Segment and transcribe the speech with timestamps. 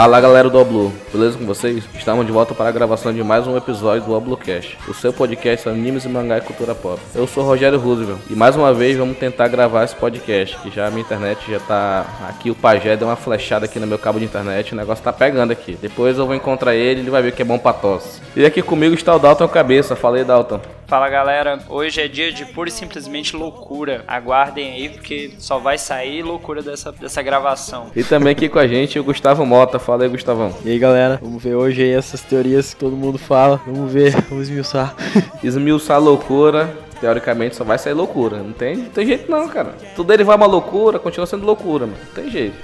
[0.00, 1.84] Fala galera do Oblu, beleza com vocês?
[1.94, 5.62] Estamos de volta para a gravação de mais um episódio do Oblucast, o seu podcast
[5.62, 6.98] sobre animes e mangá e cultura pop.
[7.14, 10.86] Eu sou Rogério Roosevelt e mais uma vez vamos tentar gravar esse podcast, que já
[10.86, 14.18] a minha internet já tá aqui, o pajé deu uma flechada aqui no meu cabo
[14.18, 15.76] de internet, o negócio tá pegando aqui.
[15.78, 18.22] Depois eu vou encontrar ele ele vai ver que é bom pra tosse.
[18.34, 20.62] E aqui comigo está o Dalton Cabeça, falei Dalton.
[20.90, 24.02] Fala galera, hoje é dia de pura e simplesmente loucura.
[24.08, 27.92] Aguardem aí porque só vai sair loucura dessa, dessa gravação.
[27.94, 29.78] E também aqui com a gente o Gustavo Mota.
[29.78, 30.52] Fala aí, Gustavão.
[30.64, 33.60] E aí galera, vamos ver hoje aí essas teorias que todo mundo fala.
[33.64, 34.96] Vamos ver, vamos esmiuçar.
[35.44, 38.38] Esmiuçar loucura teoricamente só vai sair loucura.
[38.38, 39.74] Não tem, não tem jeito não, cara.
[39.96, 41.98] Tudo ele vai uma loucura, continua sendo loucura, mano.
[41.98, 42.56] Não tem jeito.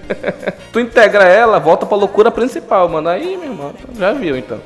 [0.72, 3.08] tu integra ela, volta pra loucura principal, mano.
[3.08, 4.60] Aí, meu irmão, já viu então.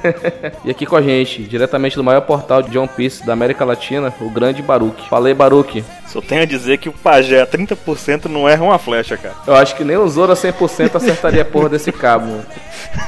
[0.64, 4.12] e aqui com a gente, diretamente do maior portal de One Piece da América Latina,
[4.20, 5.08] o grande Baruque.
[5.08, 5.84] Falei, Baruque.
[6.12, 9.34] Só tenho a dizer que o pajé a 30% não erra uma flecha, cara.
[9.46, 12.40] Eu acho que nem o Zoro a 100% acertaria a porra desse cabo.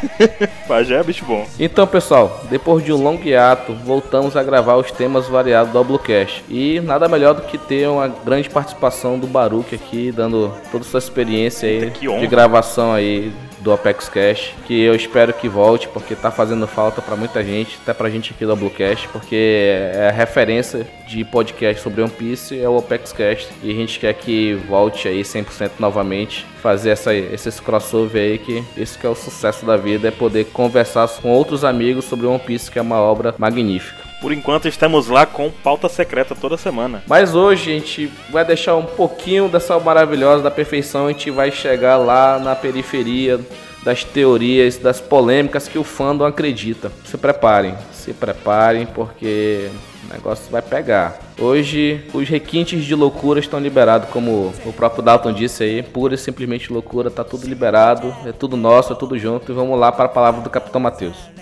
[0.66, 1.46] pajé é bicho bom.
[1.60, 6.44] Então, pessoal, depois de um longo hiato, voltamos a gravar os temas variados do Bluecast.
[6.48, 10.86] E nada melhor do que ter uma grande participação do Baruque aqui, dando toda a
[10.86, 13.32] sua experiência aí de gravação aí
[13.64, 17.78] do Apex Cash, que eu espero que volte, porque tá fazendo falta para muita gente,
[17.82, 22.60] até pra gente aqui do Bluecast, porque é a referência de podcast sobre One Piece
[22.60, 27.14] é o Apex Cash, e a gente quer que volte aí 100% novamente, fazer essa,
[27.14, 31.30] esse crossover aí, que isso que é o sucesso da vida, é poder conversar com
[31.30, 34.03] outros amigos sobre One Piece, que é uma obra magnífica.
[34.24, 37.02] Por enquanto estamos lá com pauta secreta toda semana.
[37.06, 41.50] Mas hoje a gente vai deixar um pouquinho dessa maravilhosa da perfeição, a gente vai
[41.50, 43.38] chegar lá na periferia
[43.84, 46.90] das teorias, das polêmicas que o fandom acredita.
[47.04, 49.68] Se preparem, se preparem porque
[50.08, 51.18] o negócio vai pegar.
[51.38, 56.18] Hoje os requintes de loucura estão liberados, como o próprio Dalton disse aí, pura e
[56.18, 60.06] simplesmente loucura, tá tudo liberado, é tudo nosso, é tudo junto e vamos lá para
[60.06, 61.33] a palavra do Capitão Matheus.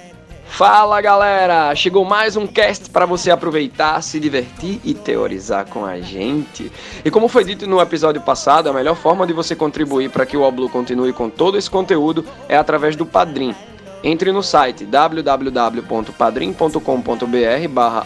[0.52, 1.74] Fala galera!
[1.74, 6.70] Chegou mais um cast para você aproveitar, se divertir e teorizar com a gente.
[7.02, 10.36] E como foi dito no episódio passado, a melhor forma de você contribuir para que
[10.36, 13.54] o Oblu continue com todo esse conteúdo é através do Padrim.
[14.04, 18.04] Entre no site www.padrim.com.br barra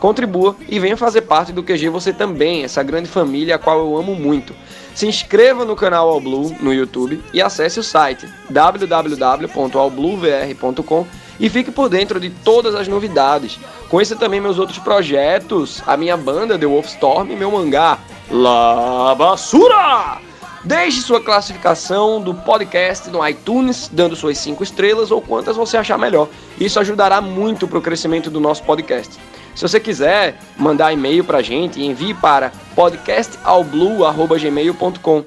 [0.00, 3.96] contribua e venha fazer parte do QG você também, essa grande família a qual eu
[3.96, 4.56] amo muito.
[4.92, 11.88] Se inscreva no canal All no YouTube e acesse o site www.allbluevr.com e fique por
[11.88, 13.58] dentro de todas as novidades.
[13.88, 17.98] Conheça também meus outros projetos, a minha banda The Wolfstorm e meu mangá
[18.30, 20.18] La Basura!
[20.62, 25.98] Deixe sua classificação do podcast no iTunes, dando suas 5 estrelas ou quantas você achar
[25.98, 26.28] melhor.
[26.60, 29.18] Isso ajudará muito para o crescimento do nosso podcast.
[29.54, 35.24] Se você quiser mandar e-mail para a gente, envie para podcastalblue.gmail.com.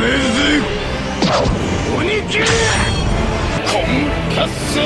[0.00, 0.64] ねえぜ
[1.94, 2.44] 鬼切れ
[3.66, 4.80] コンカスフ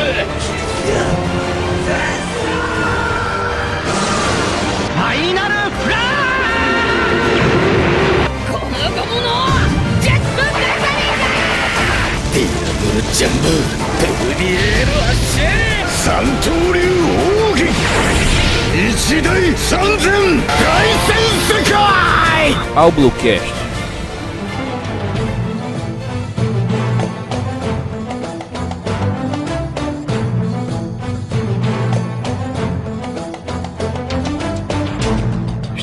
[4.99, 9.23] ァイナルフラーこの子者
[10.03, 13.47] ジェットブラザリーディアブルジャンブ
[14.01, 16.81] トルディエールアッシェ三刀流
[17.53, 17.71] 奥義
[18.91, 20.11] 一大三千
[20.45, 20.53] 大
[21.07, 21.15] 戦
[21.47, 21.73] 世界
[22.75, 23.64] Ao Bluecast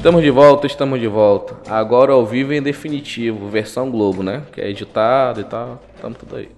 [0.02, 1.56] Estamos de volta, estamos de volta.
[1.72, 4.42] Agora ao vivo em definitivo, versão Globo, né?
[4.52, 5.80] Que é editado e tal.
[6.02, 6.50] Tamo tudo aí.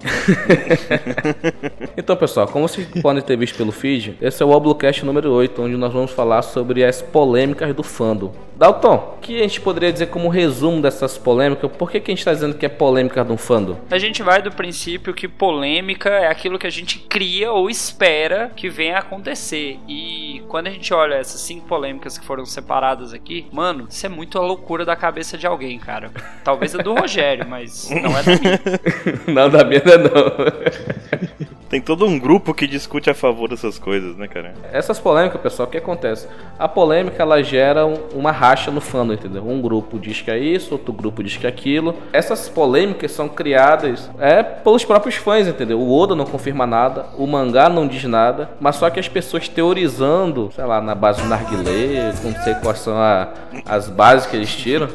[1.98, 5.62] então, pessoal, como vocês podem ter visto pelo feed, esse é o Oblocast número 8,
[5.62, 8.34] onde nós vamos falar sobre as polêmicas do fandom.
[8.56, 11.70] Dalton, o que a gente poderia dizer como resumo dessas polêmicas?
[11.72, 13.76] Por que, que a gente está dizendo que é polêmica do fandom?
[13.92, 18.50] A gente vai do princípio que polêmica é aquilo que a gente cria ou espera
[18.56, 19.78] que venha a acontecer.
[19.90, 24.10] E quando a gente olha essas cinco polêmicas que foram separadas aqui, mano, isso é
[24.10, 26.12] muito a loucura da cabeça de alguém, cara.
[26.46, 29.33] Talvez é do Rogério, mas não é da minha.
[29.36, 31.54] Não, da minha não.
[31.74, 34.54] Tem todo um grupo que discute a favor dessas coisas, né, cara?
[34.72, 36.28] Essas polêmicas, pessoal, o que acontece?
[36.60, 37.84] A polêmica, ela gera
[38.14, 39.44] uma racha no fandom, entendeu?
[39.44, 41.96] Um grupo diz que é isso, outro grupo diz que é aquilo.
[42.14, 45.80] Essas polêmicas são criadas é, pelos próprios fãs, entendeu?
[45.80, 49.48] O Oda não confirma nada, o mangá não diz nada, mas só que as pessoas
[49.48, 53.30] teorizando, sei lá, na base do narguilé, não sei quais são a,
[53.66, 54.90] as bases que eles tiram,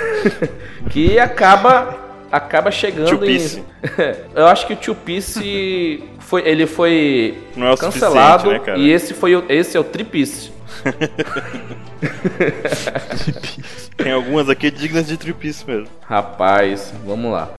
[0.90, 2.03] que acaba
[2.34, 3.64] acaba chegando em.
[4.34, 9.32] Eu acho que o Two Piece foi, ele foi é cancelado né, e esse foi
[9.48, 10.52] esse é o Tripice.
[13.96, 15.88] Tem algumas aqui dignas de tripice mesmo.
[16.02, 17.52] Rapaz, vamos lá.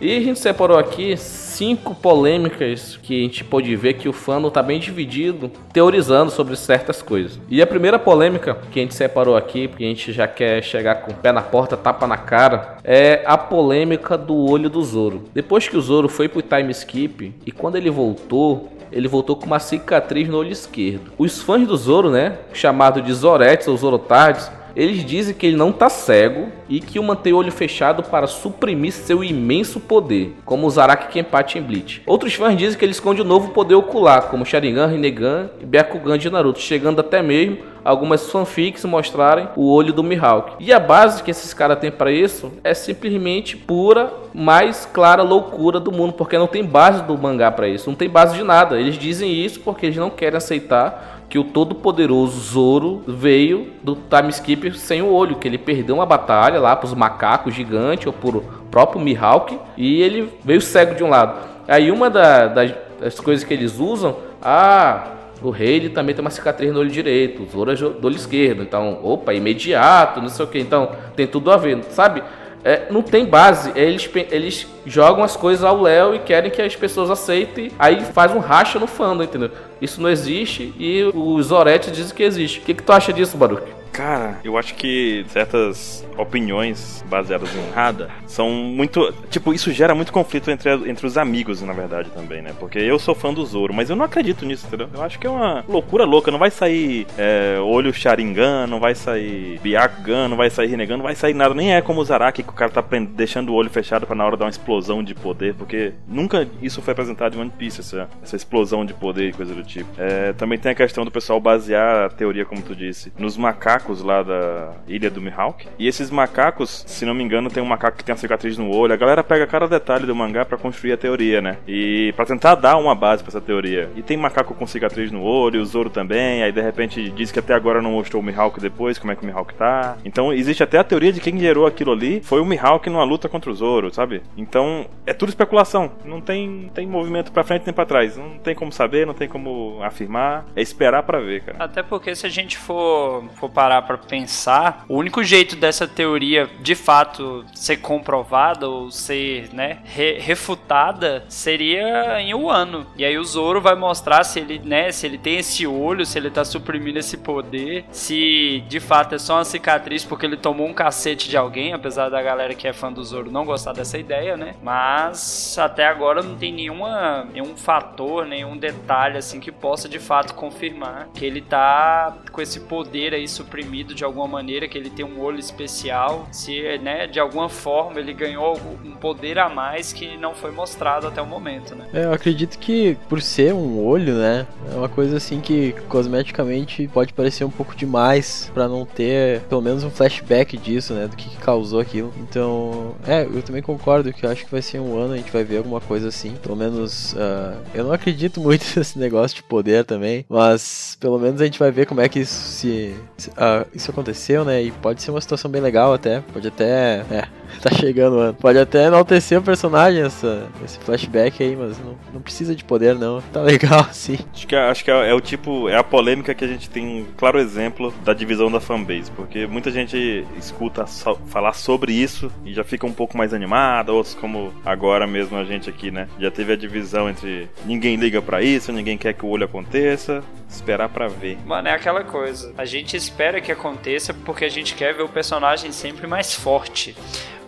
[0.00, 1.16] E a gente separou aqui
[1.54, 6.56] cinco polêmicas que a gente pode ver que o fandom tá bem dividido, teorizando sobre
[6.56, 7.38] certas coisas.
[7.48, 10.96] E a primeira polêmica que a gente separou aqui, porque a gente já quer chegar
[10.96, 15.24] com o pé na porta, tapa na cara, é a polêmica do olho do Zoro.
[15.32, 19.46] Depois que o Zoro foi pro time skip e quando ele voltou, ele voltou com
[19.46, 21.12] uma cicatriz no olho esquerdo.
[21.16, 25.72] Os fãs do Zoro, né, chamado de Zoretes ou Zorotards, eles dizem que ele não
[25.72, 30.66] tá cego e que o mantém o olho fechado para suprimir seu imenso poder, como
[30.66, 32.02] o Zaraki Kenpachi em Bleach.
[32.06, 36.18] Outros fãs dizem que ele esconde um novo poder ocular, como Sharingan, Rinnegan e Byakugan
[36.18, 40.54] de Naruto, chegando até mesmo algumas fanfics mostrarem o olho do Mihawk.
[40.58, 45.78] E a base que esses caras têm para isso é simplesmente pura, mais clara loucura
[45.78, 48.80] do mundo, porque não tem base do mangá para isso, não tem base de nada.
[48.80, 54.28] Eles dizem isso porque eles não querem aceitar que o todo-poderoso Zoro veio do time
[54.30, 58.12] skip sem o olho, que ele perdeu uma batalha lá para os macacos gigantes ou
[58.12, 58.40] por
[58.70, 61.36] próprio Mihawk e ele veio cego de um lado.
[61.66, 65.08] Aí uma da, das, das, coisas que eles usam, ah,
[65.42, 68.14] o rei ele também tem uma cicatriz no olho direito, o Zoro é do olho
[68.14, 72.22] esquerdo, então, opa, imediato, não sei o que, então tem tudo a ver, sabe?
[72.62, 73.72] É, não tem base.
[73.74, 77.70] Eles, eles jogam as coisas ao Léo e querem que as pessoas aceitem.
[77.78, 79.50] Aí faz um racha no fandom, entendeu?
[79.80, 82.60] Isso não existe e os Zoretes dizem que existe.
[82.60, 83.84] O que, que tu acha disso, Baruch?
[83.94, 89.14] Cara, eu acho que certas opiniões baseadas em nada são muito.
[89.30, 92.52] Tipo, isso gera muito conflito entre, entre os amigos, na verdade, também, né?
[92.58, 94.88] Porque eu sou fã do Zoro, mas eu não acredito nisso, entendeu?
[94.92, 96.32] Eu acho que é uma loucura louca.
[96.32, 101.04] Não vai sair é, olho Sharingan, não vai sair Byakugan, não vai sair Rinnegan, não
[101.04, 101.54] vai sair nada.
[101.54, 104.26] Nem é como o Zaraki, que o cara tá deixando o olho fechado para na
[104.26, 104.73] hora dar uma explosão
[105.04, 109.28] de poder, porque nunca isso foi apresentado em One Piece, essa, essa explosão de poder
[109.28, 109.88] e coisa do tipo.
[109.98, 114.02] É, também tem a questão do pessoal basear a teoria, como tu disse, nos macacos
[114.02, 115.66] lá da ilha do Mihawk.
[115.78, 118.74] E esses macacos, se não me engano, tem um macaco que tem uma cicatriz no
[118.74, 118.92] olho.
[118.92, 121.58] A galera pega cada detalhe do mangá para construir a teoria, né?
[121.66, 123.90] E para tentar dar uma base para essa teoria.
[123.96, 126.42] E tem macaco com cicatriz no olho, o Zoro também.
[126.42, 129.22] Aí de repente diz que até agora não mostrou o Mihawk depois, como é que
[129.22, 129.96] o Mihawk tá.
[130.04, 133.28] Então existe até a teoria de quem gerou aquilo ali foi o Mihawk numa luta
[133.28, 134.22] contra o Zoro, sabe?
[134.36, 134.63] Então
[135.06, 135.92] é tudo especulação.
[136.04, 138.16] Não tem, tem movimento para frente nem para trás.
[138.16, 140.46] Não tem como saber, não tem como afirmar.
[140.56, 141.64] É esperar para ver, cara.
[141.64, 146.48] Até porque se a gente for, for parar para pensar, o único jeito dessa teoria
[146.60, 152.86] de fato ser comprovada ou ser, né, re refutada seria em um ano.
[152.96, 156.18] E aí o Zoro vai mostrar se ele, né, se ele tem esse olho, se
[156.18, 160.66] ele tá suprimindo esse poder, se de fato é só uma cicatriz porque ele tomou
[160.66, 163.98] um cacete de alguém, apesar da galera que é fã do Zoro não gostar dessa
[163.98, 164.53] ideia, né?
[164.62, 170.34] Mas até agora não tem nenhuma, nenhum fator, nenhum detalhe assim que possa de fato
[170.34, 175.04] confirmar que ele tá com esse poder aí suprimido de alguma maneira, que ele tem
[175.04, 180.16] um olho especial, se, né, de alguma forma ele ganhou um poder a mais que
[180.16, 181.86] não foi mostrado até o momento, né?
[181.92, 186.88] É, eu acredito que por ser um olho, né, é uma coisa assim que cosmeticamente
[186.88, 191.16] pode parecer um pouco demais para não ter pelo menos um flashback disso, né, do
[191.16, 192.12] que, que causou aquilo.
[192.18, 195.32] Então, é, eu também concordo que eu acho que vai ser um ano a gente
[195.32, 196.34] vai ver alguma coisa assim.
[196.42, 201.40] Pelo menos, uh, eu não acredito muito nesse negócio de poder também, mas pelo menos
[201.40, 204.62] a gente vai ver como é que isso se, se uh, isso aconteceu, né?
[204.62, 206.20] E pode ser uma situação bem legal até.
[206.32, 207.04] Pode até.
[207.10, 207.28] É,
[207.62, 208.34] tá chegando, mano.
[208.34, 212.94] Pode até enaltecer o personagem, essa, esse flashback aí, mas não, não precisa de poder,
[212.94, 213.20] não.
[213.32, 214.18] Tá legal, assim.
[214.32, 215.68] Acho que, é, acho que é, é, o tipo.
[215.68, 219.10] É a polêmica que a gente tem um claro exemplo da divisão da fanbase.
[219.10, 223.92] Porque muita gente escuta so, falar sobre isso e já fica um pouco mais animada.
[223.92, 226.08] Outros, como agora mesmo a gente aqui, né?
[226.18, 230.22] Já teve a divisão entre ninguém liga para isso, ninguém quer que o olho aconteça.
[230.48, 231.36] Esperar para ver.
[231.44, 232.54] Mano, é aquela coisa.
[232.56, 236.94] A gente espera que aconteça porque a gente quer ver o personagem sempre mais forte.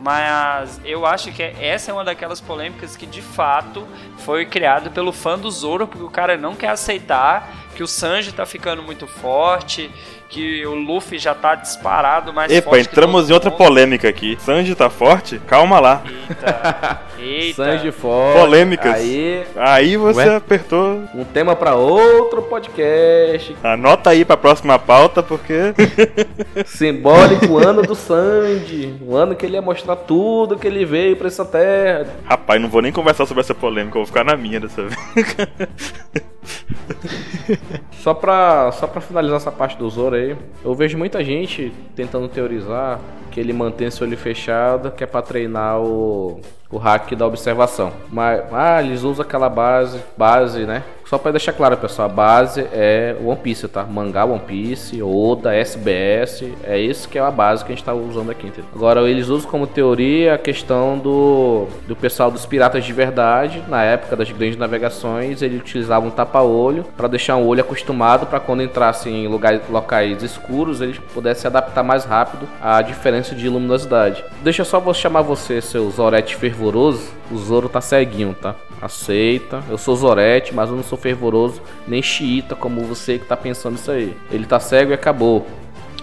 [0.00, 3.87] Mas eu acho que essa é uma daquelas polêmicas que de fato
[4.19, 8.33] foi criado pelo fã do Zoro, porque o cara não quer aceitar que o Sanji
[8.33, 9.90] tá ficando muito forte,
[10.30, 12.80] que o Luffy já tá disparado mais Epa, forte.
[12.80, 13.59] Epa, entramos em outra mundo.
[13.59, 14.37] polêmica aqui.
[14.40, 15.38] Sanji tá forte?
[15.47, 16.02] Calma lá.
[16.06, 17.00] Eita.
[17.21, 17.64] Eita.
[17.64, 18.38] Sanji forte.
[18.40, 18.95] Polêmicas.
[18.95, 20.37] Aí, aí você Ué?
[20.37, 21.02] apertou.
[21.14, 23.54] Um tema para outro podcast.
[23.62, 25.75] Anota aí pra próxima pauta, porque.
[26.64, 28.95] Simbólico ano do Sanji.
[29.02, 32.06] O ano que ele ia mostrar tudo que ele veio pra essa terra.
[32.25, 34.97] Rapaz, não vou nem conversar sobre essa polêmica, eu vou ficar na minha dessa vez.
[38.03, 42.29] só, pra, só pra finalizar essa parte do Zoro aí, eu vejo muita gente tentando
[42.29, 43.00] teorizar
[43.31, 47.93] que ele mantém seu olho fechado, que é pra treinar o, o hack da observação.
[48.11, 50.83] Mas, ah, eles usam aquela base, base, né?
[51.07, 53.85] Só para deixar claro, pessoal, a base é One Piece, tá?
[53.85, 57.95] Mangá One Piece, Oda, SBS, é isso que é a base que a gente tá
[57.95, 58.69] usando aqui, entendeu?
[58.75, 63.85] Agora, eles usam como teoria a questão do, do pessoal dos piratas de verdade, na
[63.85, 68.65] época das grandes navegações, eles utilizavam um tapa-olho para deixar o olho acostumado para quando
[68.65, 74.25] entrassem em lugares, locais escuros, eles pudessem se adaptar mais rápido à diferença de luminosidade.
[74.43, 78.54] Deixa só vou chamar você, seu Zorete fervoroso, o Zoro tá ceguinho, tá?
[78.80, 79.62] aceita.
[79.68, 83.76] Eu sou Zorete, mas eu não sou fervoroso nem xiita como você que tá pensando
[83.76, 84.16] isso aí.
[84.30, 85.47] Ele tá cego e acabou.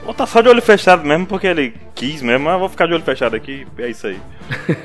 [0.05, 2.87] Ou tá só de olho fechado mesmo, porque ele quis mesmo, mas eu vou ficar
[2.87, 4.19] de olho fechado aqui, é isso aí.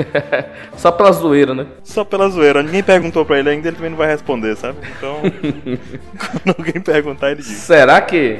[0.76, 1.66] só pela zoeira, né?
[1.82, 2.62] Só pela zoeira.
[2.62, 4.78] Ninguém perguntou pra ele ainda, ele também não vai responder, sabe?
[4.96, 5.20] Então,
[6.44, 7.48] quando alguém perguntar, ele diz.
[7.48, 8.38] Será que...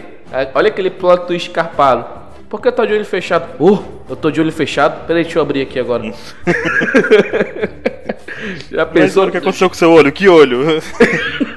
[0.54, 2.04] Olha aquele plot twist escarpado.
[2.48, 3.48] Por que eu tô de olho fechado?
[3.58, 5.04] Uh, eu tô de olho fechado?
[5.06, 6.04] Peraí, deixa eu abrir aqui agora.
[8.70, 9.26] Já pensou?
[9.26, 10.12] o que aconteceu com seu olho?
[10.12, 10.80] Que olho?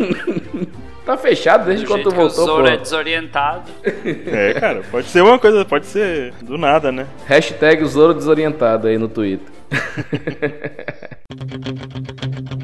[1.05, 2.65] tá fechado desde quando tu voltou, pô.
[2.65, 3.72] é desorientado.
[3.84, 7.08] É, cara, pode ser uma coisa, pode ser do nada, né?
[7.25, 9.48] Hashtag Zoro desorientado aí no Twitter.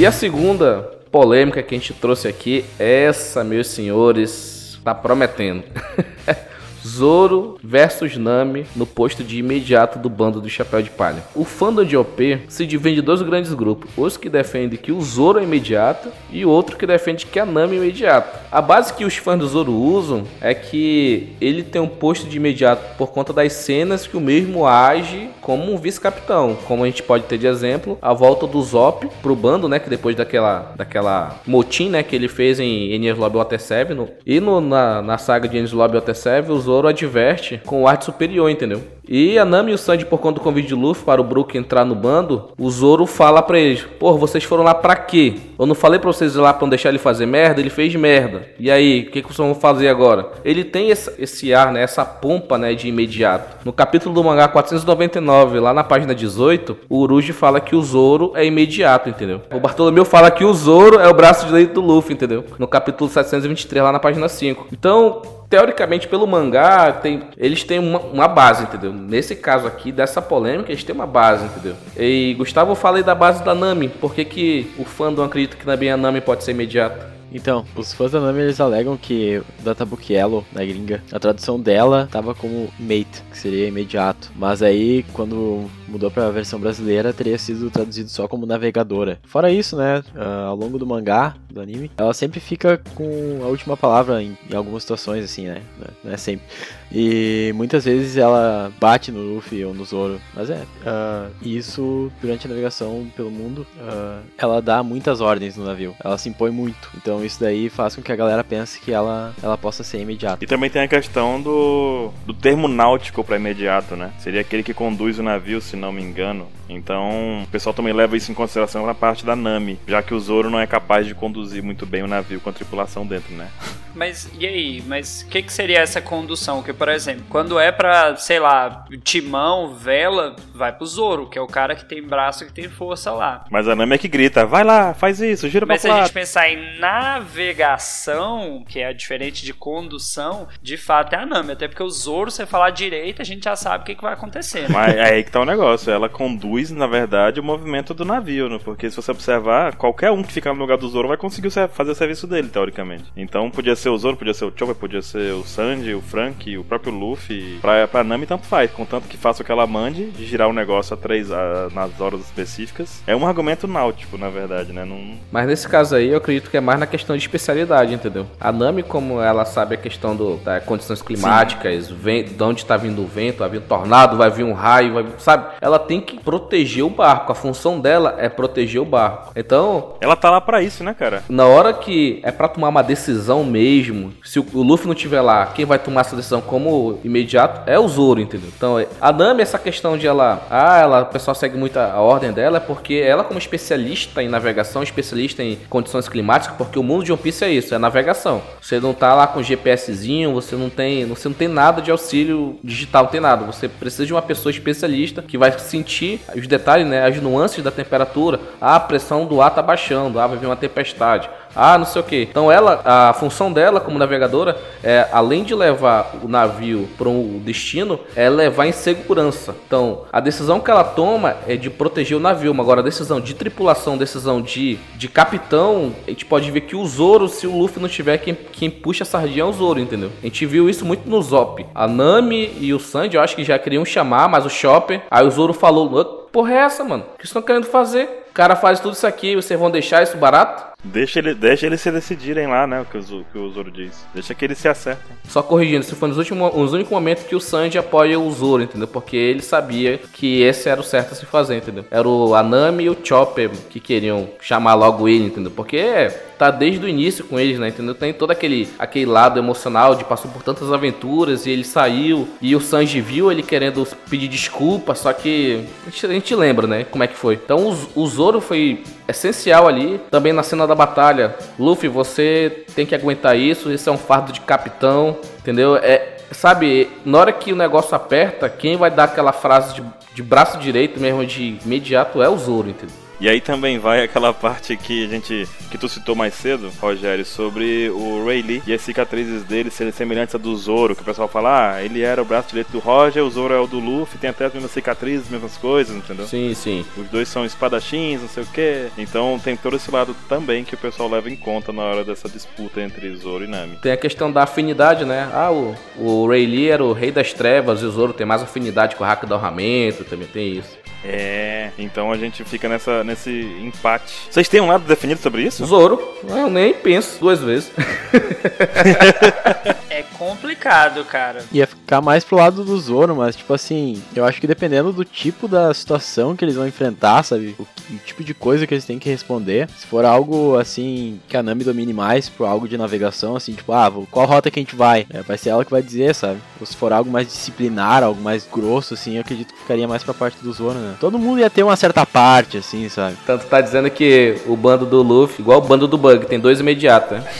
[0.00, 5.64] E a segunda polêmica que a gente trouxe aqui, essa, meus senhores, tá prometendo.
[6.86, 11.22] Zoro versus Nami no posto de imediato do bando do Chapéu de Palha.
[11.34, 15.00] O fandom de OP se divide em dois grandes grupos: os que defendem que o
[15.00, 18.38] Zoro é imediato e outro que defende que a Nami é imediato.
[18.50, 22.36] A base que os fãs do Zoro usam é que ele tem um posto de
[22.36, 27.02] imediato por conta das cenas que o mesmo age como um vice-capitão, como a gente
[27.02, 31.40] pode ter de exemplo a volta do Zop pro bando, né, que depois daquela daquela
[31.46, 35.18] motim, né, que ele fez em Enies Lobby Water 7 no, e no, na, na
[35.18, 38.80] saga de Enies Lobby Water 7, o Zoro adverte com o arte superior, entendeu?
[39.08, 41.58] E a Nami e o Sanji, por conta do convite de Luffy para o Brook
[41.58, 45.34] entrar no bando, o Zoro fala pra eles: Pô, vocês foram lá pra quê?
[45.58, 47.60] Eu não falei pra vocês ir lá pra não deixar ele fazer merda?
[47.60, 48.46] Ele fez merda.
[48.56, 50.30] E aí, o que, que vocês vão fazer agora?
[50.44, 51.82] Ele tem esse, esse ar, né?
[51.82, 52.72] Essa pompa, né?
[52.72, 53.58] De imediato.
[53.64, 58.30] No capítulo do mangá 499, lá na página 18, o Uruji fala que o Zoro
[58.36, 59.42] é imediato, entendeu?
[59.52, 62.44] O Bartolomeu fala que o Zoro é o braço direito do Luffy, entendeu?
[62.60, 64.68] No capítulo 723, lá na página 5.
[64.70, 68.92] Então, teoricamente, pelo mangá, tem, eles têm uma, uma, base, entendeu?
[68.92, 71.74] Nesse caso aqui, dessa polêmica, eles têm uma base, entendeu?
[71.98, 73.88] E Gustavo, eu falei da base da Nami.
[73.88, 77.10] Por que, que o fandom acredita que também a Nami pode ser imediata?
[77.32, 81.60] Então, os fãs da Nami eles alegam que o Databook Yellow, na gringa, a tradução
[81.60, 84.30] dela tava como mate, que seria imediato.
[84.36, 89.18] Mas aí, quando mudou pra versão brasileira, teria sido traduzido só como navegadora.
[89.24, 93.46] Fora isso, né, uh, ao longo do mangá, do anime, ela sempre fica com a
[93.46, 95.62] última palavra em, em algumas situações, assim, né?
[96.04, 96.46] Não é sempre.
[96.92, 100.20] E muitas vezes ela bate no Luffy ou no Zoro.
[100.34, 105.64] Mas é, uh, isso durante a navegação pelo mundo, uh, ela dá muitas ordens no
[105.64, 105.94] navio.
[106.02, 106.90] Ela se impõe muito.
[106.96, 110.42] Então isso daí faz com que a galera pense que ela, ela possa ser imediata.
[110.42, 114.12] E também tem a questão do, do termo náutico para imediato, né?
[114.18, 116.48] Seria aquele que conduz o navio, se não me engano.
[116.68, 120.20] Então o pessoal também leva isso em consideração na parte da Nami, já que o
[120.20, 123.48] Zoro não é capaz de conduzir muito bem o navio com a tripulação dentro, né?
[123.94, 124.82] Mas e aí?
[124.86, 126.62] Mas o que, que seria essa condução?
[126.62, 131.40] Que, por exemplo, quando é pra, sei lá, timão, vela, vai pro Zoro, que é
[131.40, 133.44] o cara que tem braço que tem força lá.
[133.50, 136.00] Mas a Nami é que grita, vai lá, faz isso, gira Mas pra Mas se
[136.00, 141.52] a gente pensar em navegação, que é diferente de condução, de fato é a Nami.
[141.52, 144.12] Até porque o Zoro, você falar direito, a gente já sabe o que, que vai
[144.12, 144.62] acontecer.
[144.62, 144.68] Né?
[144.70, 145.69] Mas é aí que tá o negócio.
[145.86, 148.58] Ela conduz, na verdade, o movimento do navio, né?
[148.62, 151.90] Porque se você observar, qualquer um que ficar no lugar do Zoro vai conseguir fazer
[151.90, 153.04] o serviço dele, teoricamente.
[153.16, 156.56] Então podia ser o Zoro, podia ser o Chopper, podia ser o Sanji, o Frank,
[156.56, 157.58] o próprio Luffy.
[157.60, 160.52] Pra, pra Nami tanto faz, contanto que faça o que ela mande, de girar o
[160.52, 163.02] negócio a três, a, nas horas específicas.
[163.06, 164.84] É um argumento náutico, na verdade, né?
[164.84, 165.18] Não...
[165.30, 168.26] Mas nesse caso aí, eu acredito que é mais na questão de especialidade, entendeu?
[168.40, 172.76] A Nami, como ela sabe a questão do, das condições climáticas, vem, de onde tá
[172.76, 175.54] vindo o vento, vai vir um tornado, vai vir um raio, vai, sabe?
[175.60, 177.32] Ela tem que proteger o barco.
[177.32, 179.32] A função dela é proteger o barco.
[179.36, 179.94] Então.
[180.00, 181.22] Ela tá lá para isso, né, cara?
[181.28, 185.46] Na hora que é para tomar uma decisão mesmo, se o Luffy não tiver lá,
[185.46, 188.50] quem vai tomar essa decisão como imediato é o Zoro, entendeu?
[188.56, 190.46] Então, a Nami, essa questão de ela.
[190.50, 194.22] Ah, ela, o pessoal segue muito a, a ordem dela, é porque ela, como especialista
[194.22, 197.78] em navegação, especialista em condições climáticas, porque o mundo de One Piece é isso, é
[197.78, 198.42] navegação.
[198.60, 202.58] Você não tá lá com GPSzinho, você não tem, você não tem nada de auxílio
[202.62, 203.44] digital, não tem nada.
[203.44, 207.70] Você precisa de uma pessoa especialista que vai sentir os detalhes, né, as nuances da
[207.70, 208.38] temperatura.
[208.60, 212.00] Ah, a pressão do ar tá baixando, ah, vai vir uma tempestade ah, não sei
[212.00, 212.22] o que.
[212.22, 217.38] Então ela, a função dela como navegadora é, além de levar o navio para um
[217.38, 219.54] destino, é levar em segurança.
[219.66, 223.20] Então a decisão que ela toma é de proteger o navio, mas agora a decisão
[223.20, 227.56] de tripulação, decisão de, de capitão, a gente pode ver que o Zoro, se o
[227.56, 230.10] Luffy não tiver, quem, quem puxa a sardinha é o Zoro, entendeu?
[230.22, 231.66] A gente viu isso muito no Zop.
[231.74, 235.26] A Nami e o Sanji, eu acho que já queriam chamar, mas o Chopper, aí
[235.26, 237.04] o Zoro falou, porra é essa, mano?
[237.14, 238.24] O que estão querendo fazer?
[238.30, 240.69] O cara faz tudo isso aqui, vocês vão deixar isso barato?
[240.82, 242.80] Deixa, ele, deixa eles se decidirem lá, né?
[242.80, 244.04] O que o, que o Zoro diz.
[244.14, 245.16] Deixa que eles se acertem.
[245.28, 248.62] Só corrigindo, esse foi nos últimos, nos únicos momentos que o Sanji apoia o Zoro,
[248.62, 248.88] entendeu?
[248.88, 251.84] Porque ele sabia que esse era o certo a se fazer, entendeu?
[251.90, 255.50] Era o Anami e o Chopper que queriam chamar logo ele, entendeu?
[255.50, 257.68] Porque tá desde o início com eles, né?
[257.68, 257.94] Entendeu?
[257.94, 262.56] Tem todo aquele, aquele lado emocional de passou por tantas aventuras e ele saiu e
[262.56, 266.84] o Sanji viu ele querendo pedir desculpa, só que a gente, a gente lembra, né?
[266.84, 267.34] Como é que foi.
[267.34, 270.00] Então o, o Zoro foi essencial ali.
[270.10, 273.70] Também na cena da batalha, Luffy, você tem que aguentar isso.
[273.70, 275.76] Isso é um fardo de capitão, entendeu?
[275.76, 279.84] É, sabe, na hora que o negócio aperta, quem vai dar aquela frase de,
[280.14, 283.09] de braço direito mesmo de imediato é o Zoro, entendeu?
[283.20, 287.24] E aí também vai aquela parte que a gente que tu citou mais cedo, Rogério,
[287.24, 291.04] sobre o Ray Lee e as cicatrizes dele serem semelhantes a do Zoro, que o
[291.04, 293.78] pessoal fala, ah, ele era o braço direito do Roger, o Zoro é o do
[293.78, 296.26] Luffy, tem até as mesmas cicatrizes, as mesmas coisas, entendeu?
[296.26, 296.84] Sim, sim.
[296.96, 298.86] Os dois são espadachins, não sei o que.
[298.98, 302.28] Então tem todo esse lado também que o pessoal leva em conta na hora dessa
[302.28, 303.76] disputa entre Zoro e Nami.
[303.82, 305.30] Tem a questão da afinidade, né?
[305.32, 308.42] Ah, o, o Ray Lee era o rei das trevas e o Zoro tem mais
[308.42, 310.79] afinidade com o hack do armamento, também tem isso.
[311.04, 313.30] É, então a gente fica nessa, nesse
[313.62, 314.12] empate.
[314.30, 315.64] Vocês têm um lado definido sobre isso?
[315.64, 317.70] Zoro, eu nem penso duas vezes.
[319.88, 321.44] é complicado, cara.
[321.52, 325.04] Ia ficar mais pro lado do Zoro, mas tipo assim, eu acho que dependendo do
[325.04, 327.54] tipo da situação que eles vão enfrentar, sabe?
[327.58, 329.68] O, o tipo de coisa que eles têm que responder.
[329.76, 333.72] Se for algo assim que a Nami domine mais, por algo de navegação, assim, tipo,
[333.72, 335.06] ah, qual rota que a gente vai?
[335.10, 336.40] É, vai ser ela que vai dizer, sabe?
[336.60, 340.02] Ou se for algo mais disciplinar, algo mais grosso, assim, eu acredito que ficaria mais
[340.02, 340.89] pra parte do Zoro, né?
[340.98, 343.16] Todo mundo ia ter uma certa parte, assim, sabe?
[343.26, 346.60] Tanto tá dizendo que o bando do Luffy, igual o bando do Bug, tem dois
[346.60, 347.24] imediatos, né?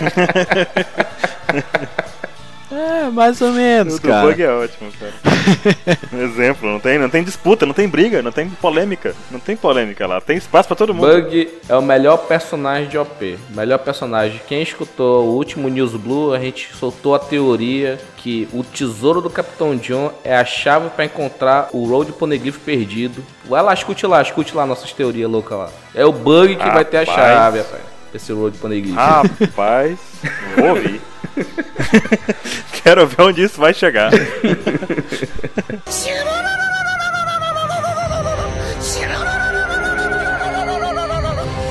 [2.72, 4.26] É, mais ou menos, o cara.
[4.26, 5.12] O bug é ótimo, cara.
[6.12, 9.14] exemplo, não tem, não tem disputa, não tem briga, não tem polêmica.
[9.30, 11.06] Não tem polêmica lá, tem espaço para todo mundo.
[11.06, 13.38] Bug é o melhor personagem de OP.
[13.50, 14.40] Melhor personagem.
[14.46, 19.30] Quem escutou o último News Blue, a gente soltou a teoria que o tesouro do
[19.30, 23.24] Capitão John é a chave para encontrar o Road Poneglyph perdido.
[23.44, 25.70] Vai lá, escute lá, escute lá nossas teorias loucas lá.
[25.94, 26.74] É o Bug que rapaz.
[26.74, 27.82] vai ter a chave, rapaz.
[28.12, 28.94] Esse Road Poneglyph.
[28.94, 29.98] Rapaz,
[30.56, 31.00] vou ouvir.
[32.82, 34.10] Quero ver onde isso vai chegar.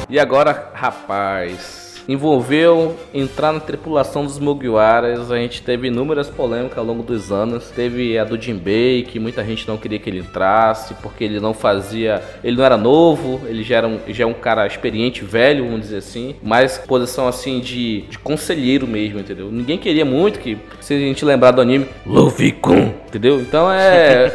[0.09, 5.31] e agora, rapaz, envolveu entrar na tripulação dos Mugiwaras.
[5.31, 7.69] A gente teve inúmeras polêmicas ao longo dos anos.
[7.69, 11.53] Teve a do Jinbei, que muita gente não queria que ele entrasse, porque ele não
[11.53, 12.21] fazia.
[12.43, 15.81] Ele não era novo, ele já era um, já é um cara experiente, velho, vamos
[15.81, 16.35] dizer assim.
[16.41, 19.51] Mas posição assim de, de conselheiro mesmo, entendeu?
[19.51, 23.41] Ninguém queria muito que, se a gente lembrar do anime, Luffy Kun, entendeu?
[23.41, 24.31] Então é.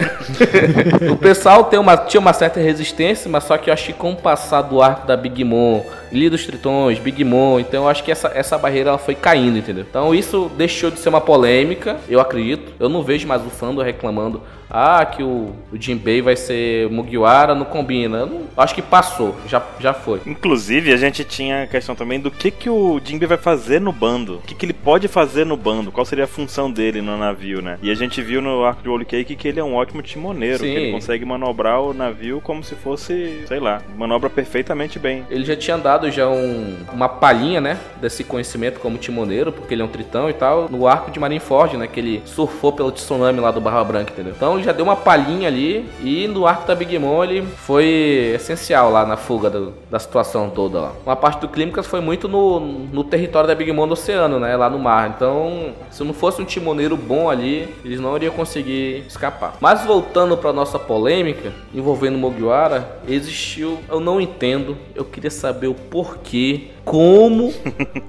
[1.11, 4.13] o pessoal tem uma, tinha uma certa resistência, mas só que eu acho que com
[4.13, 5.83] o passar do arco da Big Mom,
[6.13, 9.59] Lee dos Tritões, Big Mom, então eu acho que essa, essa barreira ela foi caindo,
[9.59, 9.87] entendeu?
[9.89, 12.73] Então isso deixou de ser uma polêmica, eu acredito.
[12.79, 14.43] Eu não vejo mais o fandom reclamando
[14.77, 18.19] ah, que o, o Jinbei vai ser Mugiwara, não combina.
[18.19, 20.21] Eu não, acho que passou, já, já foi.
[20.27, 23.93] Inclusive, a gente tinha a questão também do que, que o Jinbei vai fazer no
[23.93, 24.39] bando.
[24.39, 27.63] O que, que ele pode fazer no bando, qual seria a função dele no navio,
[27.63, 27.79] né?
[27.81, 30.59] E a gente viu no arco de Holy Cake que ele é um ótimo timoneiro,
[30.59, 30.65] Sim.
[30.65, 35.25] que ele consegue manobrar o navio como se fosse, sei lá, manobra perfeitamente bem.
[35.31, 39.83] Ele já tinha dado já um, uma palhinha, né, desse conhecimento como timoneiro, porque ele
[39.83, 43.39] é um tritão e tal, no arco de Marineford, né, que ele surfou pelo tsunami
[43.39, 44.33] lá do Barra Branca, entendeu?
[44.37, 48.91] Então já deu uma palhinha ali e no arco da Big Mom ele foi essencial
[48.91, 50.91] lá na fuga do, da situação toda.
[51.05, 54.57] Uma parte do Clínicas foi muito no, no território da Big Mom no oceano, né?
[54.57, 55.13] Lá no mar.
[55.15, 59.57] Então, se não fosse um timoneiro bom ali, eles não iriam conseguir escapar.
[59.61, 65.75] Mas voltando para nossa polêmica envolvendo Mugiwara, existiu, eu não entendo, eu queria saber o
[65.75, 67.53] porquê como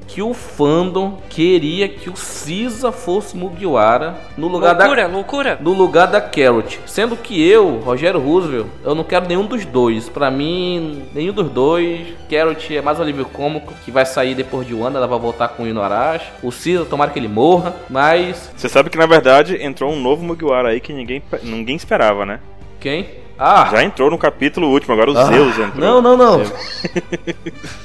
[0.08, 5.58] que o fandom queria que o Cisa fosse Mugiwara no lugar loucura, da loucura.
[5.62, 10.10] no lugar da Carrot, sendo que eu, Rogério Roosevelt, eu não quero nenhum dos dois.
[10.10, 12.06] Para mim, nenhum dos dois.
[12.30, 15.20] Carrot é mais um alívio cômico que vai sair depois de um ano, ela vai
[15.20, 16.26] voltar com o Inuarashi.
[16.44, 20.24] O Cisa, tomara que ele morra, mas Você sabe que na verdade entrou um novo
[20.24, 22.40] Mugiwara aí que ninguém, ninguém esperava, né?
[22.80, 23.08] quem?
[23.38, 25.76] Ah, Já entrou no capítulo último, agora o Ah, Zeus entrou.
[25.86, 26.38] Não, não, não.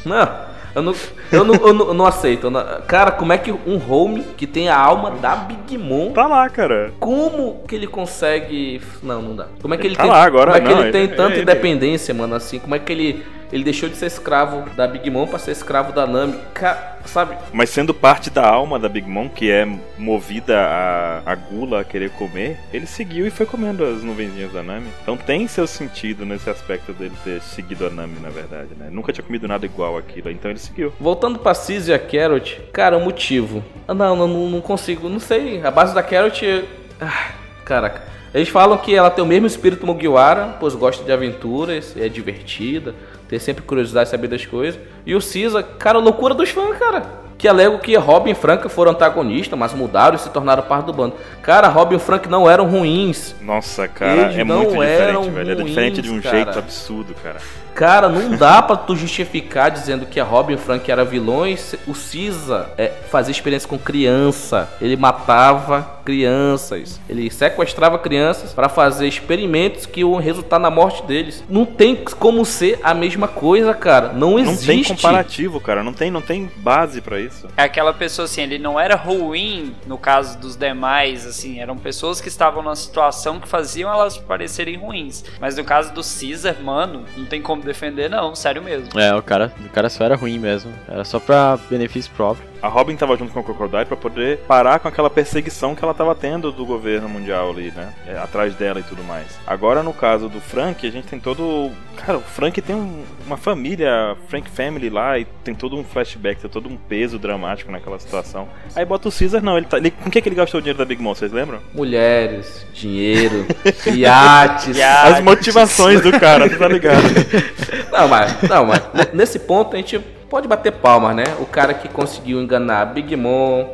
[0.04, 0.50] não.
[0.74, 0.94] Eu não,
[1.32, 2.46] eu não, eu não, eu não aceito.
[2.46, 6.12] eu não- Cara, como é que um home que tem a alma da Big Mom,
[6.12, 6.92] Tá lá, cara.
[7.00, 8.80] como que ele consegue.
[9.02, 9.46] Não, não dá.
[9.60, 11.02] Como é que ele, Ele tá tem, lá agora, como é que não, ele tem
[11.04, 12.58] ele- tanta ele- independência, mano, assim?
[12.58, 13.24] Como é que ele.
[13.52, 16.38] Ele deixou de ser escravo da Big Mom pra ser escravo da Nami.
[16.54, 17.36] Ca- sabe?
[17.52, 19.66] Mas sendo parte da alma da Big Mom, que é
[19.98, 24.62] movida a, a gula a querer comer, ele seguiu e foi comendo as nuvenzinhas da
[24.62, 24.88] Nami.
[25.02, 28.88] Então tem seu sentido nesse aspecto dele ter seguido a Nami, na verdade, né?
[28.90, 30.92] Nunca tinha comido nada igual aquilo, então ele seguiu.
[31.00, 33.64] Voltando pra Cis e a Carrot, cara, o motivo.
[33.88, 35.60] Ah, Não, não, não, não consigo, não sei.
[35.64, 36.64] A base da Carrot.
[37.00, 37.30] Ah,
[37.64, 38.02] caraca.
[38.32, 42.94] Eles falam que ela tem o mesmo espírito Mugiwara, pois gosta de aventuras, é divertida,
[43.30, 44.80] tem sempre curiosidade de saber das coisas.
[45.06, 47.20] E o Cisa, cara, loucura dos fãs, cara.
[47.38, 50.92] Que alegam que Robin e Frank foram antagonistas, mas mudaram e se tornaram parte do
[50.92, 51.14] bando.
[51.40, 53.36] Cara, Robin e Frank não eram ruins.
[53.40, 55.52] Nossa, cara, Eles é muito diferente, velho.
[55.52, 56.58] É diferente de um ruins, jeito cara.
[56.58, 57.38] absurdo, cara.
[57.74, 61.74] Cara, não dá pra tu justificar dizendo que a Robin e Frank eram vilões.
[61.86, 64.68] O Cisa é, fazia experiência com criança.
[64.82, 67.00] Ele matava crianças.
[67.08, 71.42] Ele sequestrava crianças pra fazer experimentos que iam resultar na morte deles.
[71.48, 74.12] Não tem como ser a mesma coisa, cara.
[74.12, 74.66] Não Não existe.
[74.66, 75.82] tem comparativo, cara.
[75.82, 77.46] Não tem, não tem base pra isso.
[77.56, 82.20] É aquela pessoa assim, ele não era ruim no caso dos demais, assim, eram pessoas
[82.20, 85.24] que estavam numa situação que faziam elas parecerem ruins.
[85.40, 88.98] Mas no caso do Caesar, mano, não tem como defender, não, sério mesmo.
[88.98, 90.72] É, o cara, o cara só era ruim mesmo.
[90.88, 92.49] Era só pra benefício próprio.
[92.62, 95.94] A Robin tava junto com o Crocodile pra poder parar com aquela perseguição que ela
[95.94, 97.92] tava tendo do governo mundial ali, né?
[98.06, 99.26] É, atrás dela e tudo mais.
[99.46, 101.70] Agora, no caso do Frank, a gente tem todo.
[101.96, 106.40] Cara, o Frank tem um- uma família, Frank Family lá, e tem todo um flashback,
[106.40, 108.48] tem todo um peso dramático naquela situação.
[108.74, 109.76] Aí bota o Caesar, não, ele tá.
[109.78, 111.60] Ele, com que, que ele gastou o dinheiro da Big Mom, vocês lembram?
[111.74, 113.46] Mulheres, dinheiro,
[113.94, 114.76] iates.
[114.76, 115.12] Iate.
[115.14, 117.02] As motivações do cara, tá ligado?
[117.90, 121.24] Não, mas, não, mas ne- nesse ponto a gente pode bater palmas, né?
[121.40, 123.66] O cara que conseguiu enganar Big Mom,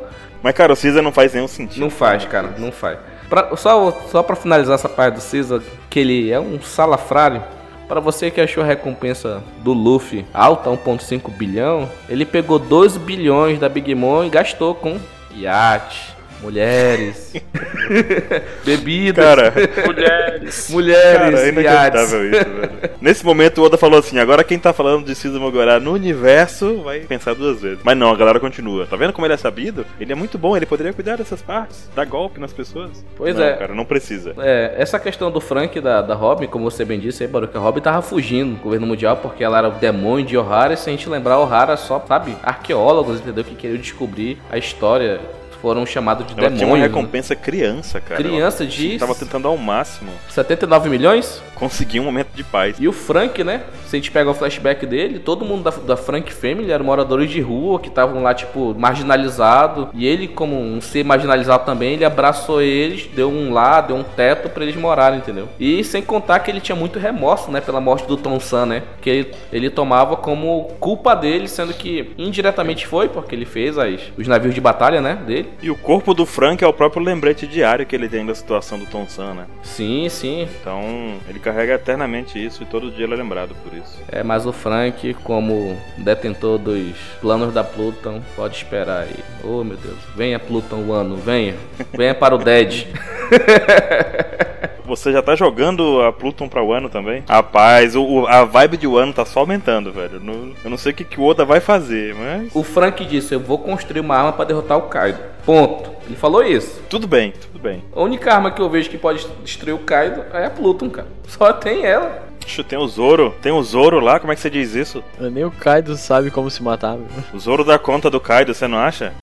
[0.43, 1.81] Mas, cara, o Caesar não faz nenhum sentido.
[1.81, 2.99] Não faz, cara, não faz.
[3.29, 7.43] Pra- só, só pra finalizar essa parte do Caesar, que ele é um salafrário.
[7.89, 13.59] Pra você que achou a recompensa do Luffy alta, 1.5 bilhão, ele pegou 2 bilhões
[13.61, 14.99] da Big Mom e gastou com
[15.35, 17.33] iate, mulheres,
[18.65, 19.53] bebidas, Cara,
[19.87, 20.69] Mulheres.
[20.71, 22.71] mulheres, Cara, é inacreditável isso, velho.
[23.01, 26.83] Nesse momento o Oda falou assim: agora quem tá falando de Caesar Mogorá no universo
[26.83, 27.79] vai pensar duas vezes.
[27.83, 28.87] Mas não, a galera continua.
[28.87, 29.87] Tá vendo como ele é sabido?
[30.01, 33.05] Ele é muito bom, ele poderia cuidar dessas partes, dar golpe nas pessoas.
[33.17, 33.53] Pois Não, é.
[33.55, 34.35] cara, não precisa.
[34.39, 37.57] É, essa questão do Frank e da, da Robin, como você bem disse aí, Baruch,
[37.57, 40.75] a Robin tava fugindo do governo mundial porque ela era o demônio de Ohara.
[40.75, 43.45] E se a gente lembrar, Ohara só, sabe, arqueólogos, entendeu?
[43.45, 45.21] Que queriam descobrir a história.
[45.61, 46.81] Foram chamados de Ela tinha uma demônios.
[46.81, 46.87] né?
[46.97, 48.23] recompensa criança, cara.
[48.23, 51.43] Criança de Tava tentando ao máximo 79 milhões?
[51.57, 52.77] Conseguir um momento de paz.
[52.79, 53.63] E o Frank, né?
[53.87, 57.31] Se a gente pega o flashback dele, todo mundo da, da Frank Family eram moradores
[57.31, 59.89] de rua que estavam lá, tipo, marginalizados.
[59.95, 64.03] E ele, como um ser marginalizado também, ele abraçou eles, deu um lá, deu um
[64.03, 65.49] teto pra eles morarem, entendeu?
[65.59, 67.61] E sem contar que ele tinha muito remorso, né?
[67.61, 68.83] Pela morte do Tom San, né?
[69.01, 74.01] Que ele, ele tomava como culpa dele, sendo que indiretamente foi, porque ele fez as,
[74.17, 75.15] os navios de batalha, né?
[75.27, 75.49] Dele.
[75.63, 78.79] E o corpo do Frank é o próprio lembrete diário que ele tem da situação
[78.79, 79.47] do Tom San, né?
[79.63, 80.49] Sim, sim.
[80.61, 80.83] Então
[81.29, 84.03] ele carrega eternamente isso e todo dia ele é lembrado por isso.
[84.11, 89.15] É, mas o Frank, como detentor dos planos da Pluton, pode esperar aí.
[89.45, 89.99] Oh, meu Deus.
[90.17, 91.55] Venha, Pluton Wano, venha.
[91.97, 92.89] Venha para o Dead.
[94.85, 97.25] Você já tá jogando a Pluton pra Wano também?
[97.29, 100.23] Rapaz, o, a vibe de Wano tá só aumentando, velho.
[100.65, 102.55] Eu não sei o que, que o Oda vai fazer, mas.
[102.55, 105.19] O Frank disse: Eu vou construir uma arma para derrotar o Kaido.
[105.47, 105.91] Ponto.
[106.07, 106.83] Ele falou isso.
[106.91, 107.83] Tudo bem, tudo bem.
[107.95, 111.09] A única arma que eu vejo que pode destruir o Kaido é a Pluton, cara.
[111.27, 112.27] Só tem ela.
[112.41, 113.35] Deixa, tem o Zoro.
[113.41, 115.03] Tem o Zoro lá, como é que você diz isso?
[115.19, 116.99] Nem o Kaido sabe como se matar.
[116.99, 117.07] meu.
[117.33, 119.15] O Zoro dá conta do Kaido, você não acha?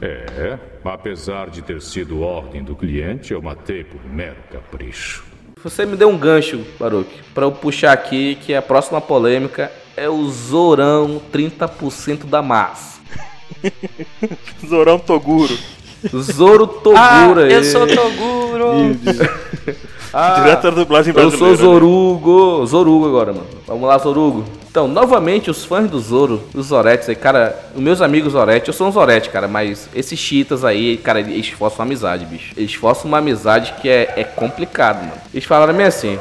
[0.00, 5.24] É, Apesar de ter sido ordem do cliente, eu matei por mero capricho.
[5.62, 10.08] Você me deu um gancho, Baruch, para eu puxar aqui que a próxima polêmica é
[10.08, 13.00] o Zorão 30% da massa.
[14.66, 15.56] Zorão Toguro.
[16.18, 18.96] Zoro Toguro ah, eu sou Toguro.
[20.12, 21.52] ah, Direto da dublagem brasileira.
[21.52, 21.72] Eu sou né?
[21.72, 22.60] Zorugo.
[22.60, 22.66] Né?
[22.66, 23.46] Zorugo agora, mano.
[23.66, 24.44] Vamos lá, Zorugo.
[24.68, 28.72] Então, novamente, os fãs do Zoro, os Zoretes aí, cara, os meus amigos Zoretes, eu
[28.72, 32.54] sou um Zorete, cara, mas esses chiitas aí, cara, eles forçam uma amizade, bicho.
[32.56, 35.20] Eles forçam uma amizade que é, é complicado, mano.
[35.32, 36.18] Eles falaram meio assim,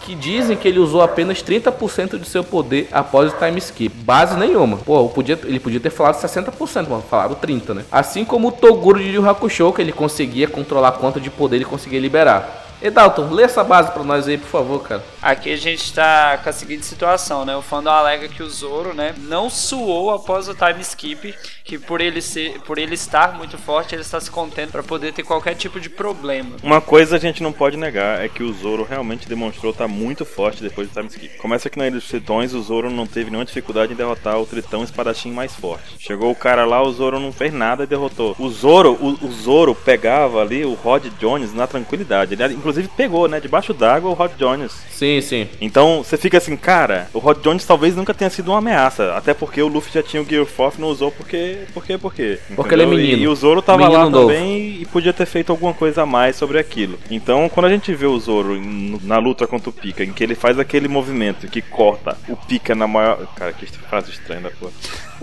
[0.00, 3.94] que dizem que ele usou apenas 30% de seu poder após o time skip.
[4.02, 4.78] Base nenhuma.
[4.78, 7.84] Pô, podia, ele podia ter falado 60%, mas falaram 30%, né?
[7.90, 11.64] Assim como o Toguro de Yu Hakusho, que ele conseguia controlar quanto de poder ele
[11.64, 12.59] conseguia liberar.
[12.82, 15.04] Edalton, lê essa base pra nós aí, por favor, cara.
[15.20, 17.54] Aqui a gente tá com a seguinte situação, né?
[17.54, 22.00] O fandom alega que o Zoro, né, não suou após o time skip, que por
[22.00, 25.54] ele ser, por ele estar muito forte, ele está se contendo para poder ter qualquer
[25.54, 26.56] tipo de problema.
[26.62, 30.24] Uma coisa a gente não pode negar é que o Zoro realmente demonstrou estar muito
[30.24, 31.38] forte depois do time skip.
[31.38, 34.46] Começa que na Ilha dos Tritões, o Zoro não teve nenhuma dificuldade em derrotar o
[34.46, 35.96] Tritão espadachim mais forte.
[35.98, 38.34] Chegou o cara lá, o Zoro não fez nada e derrotou.
[38.38, 42.34] O Zoro, o, o Zoro pegava ali o Rod Jones na tranquilidade.
[42.34, 43.40] Ele, inclusive pegou, né?
[43.40, 44.72] Debaixo d'água o Rod Jones.
[44.90, 45.48] Sim, sim.
[45.60, 49.14] Então você fica assim, cara, o Rod Jones talvez nunca tenha sido uma ameaça.
[49.14, 51.58] Até porque o Luffy já tinha o Gear Force e não usou porque.
[51.72, 51.98] Por quê?
[51.98, 52.38] Por quê?
[52.54, 53.18] Porque ele é menino.
[53.18, 54.28] E, e o Zoro tava menino lá novo.
[54.28, 56.98] também e podia ter feito alguma coisa a mais sobre aquilo.
[57.10, 58.60] Então quando a gente vê o Zoro
[59.02, 62.74] na luta contra o Pika, em que ele faz aquele movimento que corta o Pika
[62.74, 63.26] na maior.
[63.34, 64.72] Cara, que frase estranha da porra.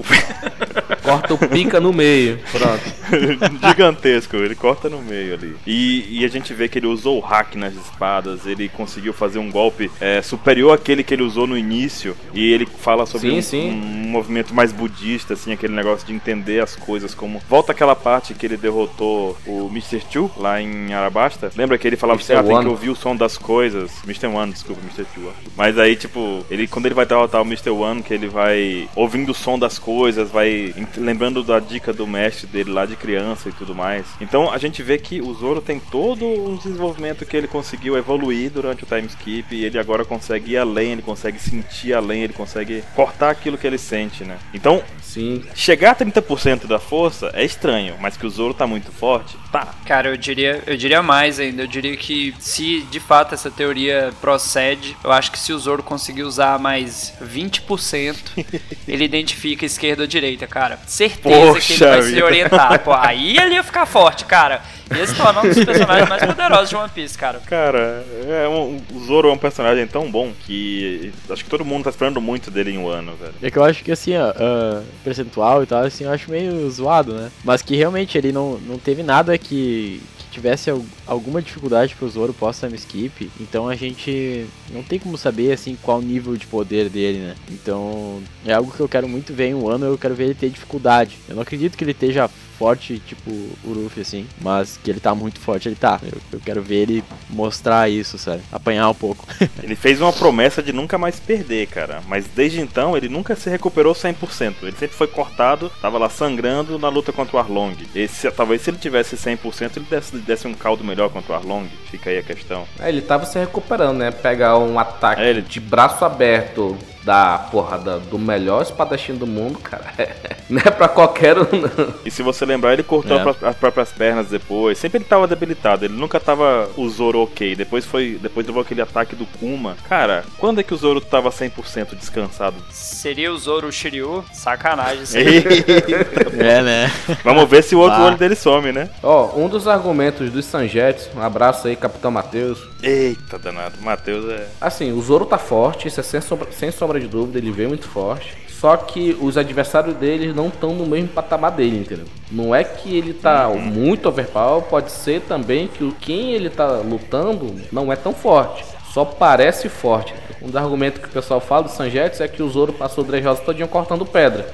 [1.08, 2.40] corta o Pika no meio.
[2.52, 2.98] Pronto.
[3.68, 5.56] Gigantesco, ele corta no meio ali.
[5.66, 9.40] E, e a gente vê que ele usou o hack nas espadas, ele conseguiu fazer
[9.40, 12.16] um golpe é, superior àquele que ele usou no início.
[12.34, 13.70] E ele fala sobre sim, um, sim.
[13.70, 17.42] um, movimento mais budista, assim, aquele negócio de entender as coisas como.
[17.50, 20.02] Volta aquela parte que ele derrotou o Mr.
[20.10, 21.52] Chu lá em Arabasta.
[21.56, 23.92] Lembra que ele falava assim: ah, tem que ouvir o som das coisas.
[24.06, 24.28] Mr.
[24.28, 25.06] One, desculpa, Mr.
[25.14, 25.32] Chu.
[25.56, 27.70] Mas aí, tipo, ele quando ele vai derrotar o Mr.
[27.70, 29.87] One, que ele vai ouvindo o som das coisas,
[30.32, 34.06] vai lembrando da dica do mestre dele lá de criança e tudo mais.
[34.20, 38.52] Então a gente vê que o Zoro tem todo um desenvolvimento que ele conseguiu evoluir
[38.52, 42.34] durante o time skip e ele agora consegue ir além, ele consegue sentir além, ele
[42.34, 44.38] consegue cortar aquilo que ele sente, né?
[44.54, 45.44] Então, Sim.
[45.56, 49.74] chegar a 30% da força é estranho, mas que o Zoro tá muito forte, tá.
[49.86, 54.14] Cara, eu diria, eu diria mais ainda, eu diria que se de fato essa teoria
[54.20, 58.16] procede, eu acho que se o Zoro conseguir usar mais 20%,
[58.88, 60.80] ele identifica esquerda ou direita, cara.
[60.88, 62.18] Certeza Poxa que ele vai vida.
[62.18, 62.80] se orientar.
[62.80, 64.62] Pô, aí ele ia ficar forte, cara.
[64.90, 67.40] Esse torna um dos personagens mais poderosos de One Piece, cara.
[67.46, 71.84] Cara, é um, o Zoro é um personagem tão bom que acho que todo mundo
[71.84, 73.34] tá esperando muito dele em um ano, velho.
[73.42, 76.70] É que eu acho que assim, ó, uh, percentual e tal, assim, eu acho meio
[76.72, 77.30] zoado, né?
[77.44, 80.70] Mas que realmente ele não, não teve nada que, tivesse
[81.06, 86.02] alguma dificuldade pro Zoro pós-time skip, então a gente não tem como saber assim qual
[86.02, 87.36] nível de poder dele, né?
[87.50, 90.36] Então é algo que eu quero muito ver em um ano, eu quero ver ele
[90.36, 91.18] ter dificuldade.
[91.28, 94.28] Eu não acredito que ele esteja forte, tipo o Ruffy, assim.
[94.42, 96.00] Mas que ele tá muito forte, ele tá.
[96.04, 98.42] Eu, eu quero ver ele mostrar isso, sabe?
[98.52, 99.26] Apanhar um pouco.
[99.62, 102.02] ele fez uma promessa de nunca mais perder, cara.
[102.08, 104.56] Mas desde então ele nunca se recuperou 100%.
[104.64, 107.76] Ele sempre foi cortado, tava lá sangrando na luta contra o Arlong.
[107.94, 111.68] Esse, talvez se ele tivesse 100%, ele desse, desse um caldo melhor contra o Arlong.
[111.90, 112.66] Fica aí a questão.
[112.80, 114.12] É, ele tava se recuperando, né?
[114.12, 115.42] Pegar um ataque é, ele...
[115.42, 116.78] de braço aberto
[117.08, 119.86] da porra da, do melhor espadachim do mundo, cara.
[120.50, 121.94] não é pra qualquer um, não.
[122.06, 123.36] E se você lembrar, ele cortou é.
[123.48, 124.78] as próprias pernas depois.
[124.78, 127.56] Sempre ele tava debilitado, ele nunca tava o Zoro ok.
[127.56, 128.20] Depois foi.
[128.22, 129.78] Depois levou aquele ataque do Kuma.
[129.88, 132.58] Cara, quando é que o Zoro tava 100% descansado?
[132.72, 134.26] Seria o Zoro Shiryu?
[134.34, 135.06] Sacanagem.
[136.38, 136.92] é, né?
[137.24, 138.06] Vamos ver se o outro ah.
[138.08, 138.90] olho dele some, né?
[139.02, 142.60] Ó, um dos argumentos dos Sanjets, um abraço aí, Capitão Matheus.
[142.82, 143.76] Eita, danado.
[143.82, 144.48] Matheus é.
[144.60, 147.52] Assim, o Zoro tá forte, isso é sem sombra, sem sombra sombra de dúvida, ele
[147.52, 148.36] veio muito forte.
[148.50, 152.06] Só que os adversários dele não estão no mesmo patamar dele, entendeu?
[152.32, 153.60] Não é que ele tá uhum.
[153.60, 158.66] muito overpower, pode ser também que quem ele tá lutando não é tão forte.
[158.98, 160.12] Só parece forte.
[160.42, 163.08] Um dos argumentos que o pessoal fala do Sanjetes é que o Zoro passou o
[163.08, 164.52] Drejosa todinho cortando pedra.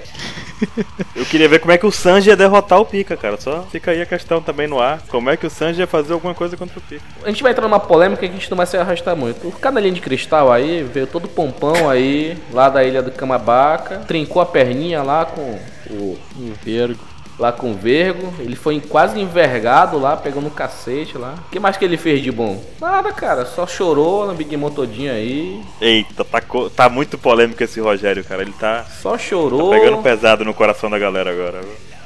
[1.16, 3.40] Eu queria ver como é que o Sanji ia derrotar o Pika, cara.
[3.40, 5.02] Só fica aí a questão também no ar.
[5.08, 7.06] Como é que o Sanji ia fazer alguma coisa contra o Pika?
[7.24, 9.48] A gente vai entrar numa polêmica que a gente não vai se arrastar muito.
[9.48, 14.42] O canalinho de cristal aí veio todo pompão aí, lá da ilha do Camabaca, trincou
[14.42, 15.58] a perninha lá com
[15.90, 18.34] o, o vergo lá com o Vergo.
[18.40, 21.36] Ele foi quase envergado lá, pegando um cacete lá.
[21.48, 22.64] O que mais que ele fez de bom?
[22.80, 23.46] Nada, cara.
[23.46, 25.62] Só chorou na Big Mom todinha aí.
[25.82, 26.42] Eita, tá,
[26.76, 28.42] tá muito polêmico esse Rogério, cara.
[28.42, 28.86] Ele tá.
[29.02, 29.72] Só chorou.
[29.72, 31.62] Tá pegando pesado no coração da galera agora.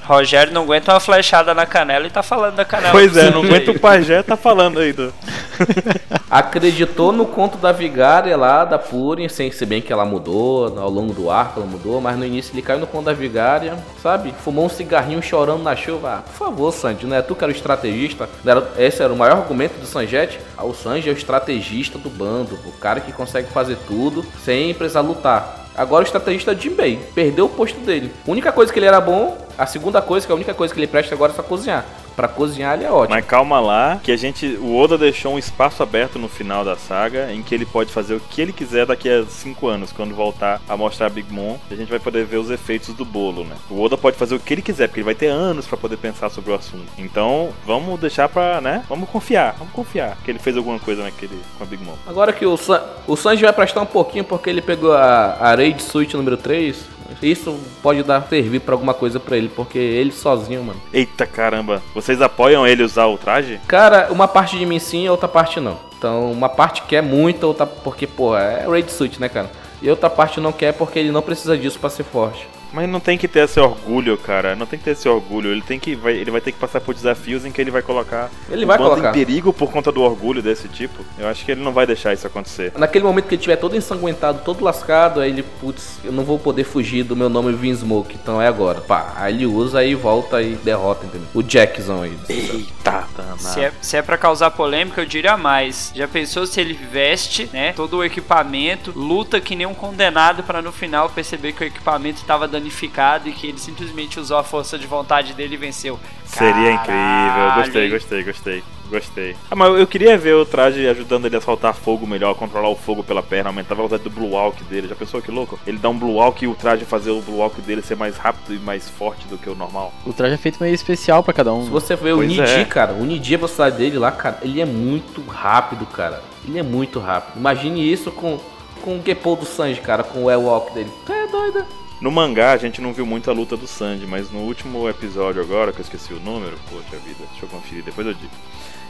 [0.07, 2.91] Rogério não aguenta uma flechada na canela e tá falando da canela.
[2.91, 5.13] Pois é, não aguenta o pajé, tá falando aí do...
[6.29, 10.89] Acreditou no conto da vigária lá, da Purim, sem se bem que ela mudou, ao
[10.89, 14.33] longo do arco ela mudou, mas no início ele caiu no conto da vigária, sabe?
[14.43, 16.15] Fumou um cigarrinho chorando na chuva.
[16.15, 18.29] Ah, por favor, Sanji, não é tu que era o estrategista?
[18.77, 20.37] Esse era o maior argumento do Sanjete?
[20.57, 24.73] Ah, o Sanji é o estrategista do bando, o cara que consegue fazer tudo sem
[24.73, 25.65] precisar lutar.
[25.77, 28.11] Agora o estrategista é Jinbei perdeu o posto dele.
[28.27, 30.73] A única coisa que ele era bom, a segunda coisa, que é a única coisa
[30.73, 31.85] que ele presta agora é só cozinhar
[32.17, 33.15] para cozinhar ele é ótimo.
[33.15, 34.57] Mas calma lá, que a gente.
[34.59, 38.15] O Oda deixou um espaço aberto no final da saga em que ele pode fazer
[38.15, 41.57] o que ele quiser daqui a 5 anos, quando voltar a mostrar Big Mom.
[41.69, 43.55] A gente vai poder ver os efeitos do bolo, né?
[43.69, 45.97] O Oda pode fazer o que ele quiser, porque ele vai ter anos para poder
[45.97, 46.87] pensar sobre o assunto.
[46.97, 48.83] Então, vamos deixar pra, né?
[48.89, 51.93] Vamos confiar, vamos confiar que ele fez alguma coisa naquele com a Big Mom.
[52.07, 55.53] Agora que o, San, o Sanji vai prestar um pouquinho porque ele pegou a, a
[55.53, 60.11] Raid Suite número 3, isso pode dar servir para alguma coisa para ele, porque ele
[60.11, 60.81] sozinho, mano.
[60.93, 63.59] Eita caramba, vocês apoiam ele usar o traje?
[63.67, 65.77] Cara, uma parte de mim sim, outra parte não.
[65.97, 69.49] Então, uma parte quer muito, outra porque, pô, é Raid Suit, né, cara?
[69.81, 72.47] E outra parte não quer porque ele não precisa disso para ser forte.
[72.77, 74.55] Mas não tem que ter esse orgulho, cara.
[74.55, 75.49] Não tem que ter esse orgulho.
[75.49, 77.81] Ele tem que vai, ele vai ter que passar por desafios em que ele vai
[77.81, 79.09] colocar ele vai colocar.
[79.09, 81.03] em perigo por conta do orgulho desse tipo.
[81.17, 82.73] Eu acho que ele não vai deixar isso acontecer.
[82.77, 86.37] Naquele momento que ele estiver todo ensanguentado, todo lascado, aí ele, putz, eu não vou
[86.37, 88.79] poder fugir do meu nome Vinsmoke, então é agora.
[88.79, 91.27] Pá, aí ele usa e volta e derrota, entendeu?
[91.33, 92.15] O Jackson aí.
[92.29, 92.96] Eita,
[93.37, 95.91] se é, se é pra causar polêmica, eu diria mais.
[95.95, 100.61] Já pensou se ele veste, né, todo o equipamento, luta que nem um condenado para
[100.61, 104.77] no final perceber que o equipamento estava danificado e que ele simplesmente usou a força
[104.77, 105.99] de vontade dele e venceu.
[106.25, 107.55] Seria incrível.
[107.55, 108.76] Gostei, gostei, gostei.
[108.89, 109.35] Gostei.
[109.51, 112.75] Ah, mas eu queria ver o traje ajudando ele a soltar fogo melhor, controlar o
[112.75, 114.87] fogo pela perna, aumentar a velocidade do Blue Walk dele.
[114.87, 115.59] Já pensou que louco?
[115.67, 118.17] Ele dá um Blue Walk e o traje fazer o Blue Walk dele ser mais
[118.17, 119.93] rápido e mais forte do que o normal.
[120.05, 121.65] O traje é feito meio especial para cada um.
[121.65, 122.65] Se você ver o Niji, é.
[122.65, 126.23] cara, o Niji, a velocidade dele lá, cara, ele é muito rápido, cara.
[126.47, 127.37] Ele é muito rápido.
[127.37, 128.39] Imagine isso com,
[128.81, 130.91] com o Geppo do Sanji, cara, com o Walk dele.
[131.09, 131.65] É doido.
[131.99, 135.41] No mangá a gente não viu muito a luta do Sanji, mas no último episódio
[135.41, 138.31] agora, que eu esqueci o número, poxa vida, deixa eu conferir, depois eu digo.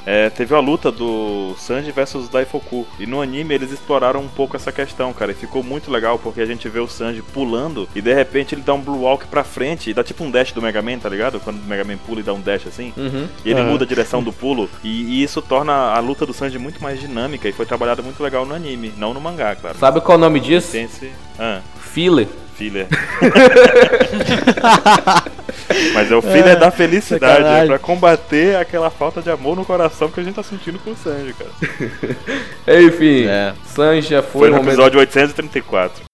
[0.10, 2.88] É, teve a luta do Sanji versus Daifoku.
[2.98, 5.34] E no anime eles exploraram um pouco essa questão, cara.
[5.34, 8.62] E ficou muito legal porque a gente vê o Sanji pulando e de repente ele
[8.62, 11.10] dá um Blue Walk pra frente e dá tipo um dash do Mega Man, tá
[11.10, 11.42] ligado?
[11.42, 12.94] Quando o Mega Man pula e dá um dash assim.
[12.96, 13.28] Uhum.
[13.44, 13.72] E ele uhum.
[13.72, 14.70] muda a direção do pulo.
[14.82, 18.24] E, e, isso torna a luta do Sanji muito mais dinâmica e foi trabalhado muito
[18.24, 19.78] legal no anime, não no mangá, claro.
[19.78, 20.78] Sabe qual é o nome disso?
[20.78, 21.12] Esse...
[21.38, 21.60] Ah.
[21.82, 22.30] Filler.
[22.58, 22.88] Filler.
[25.94, 27.64] Mas é o filler é, da felicidade, sacanagem.
[27.64, 30.92] é pra combater aquela falta de amor no coração que a gente tá sentindo com
[30.92, 31.52] o Sanji, cara.
[32.82, 33.54] Enfim, é.
[33.66, 36.07] Sanji já foi, foi no episódio 834.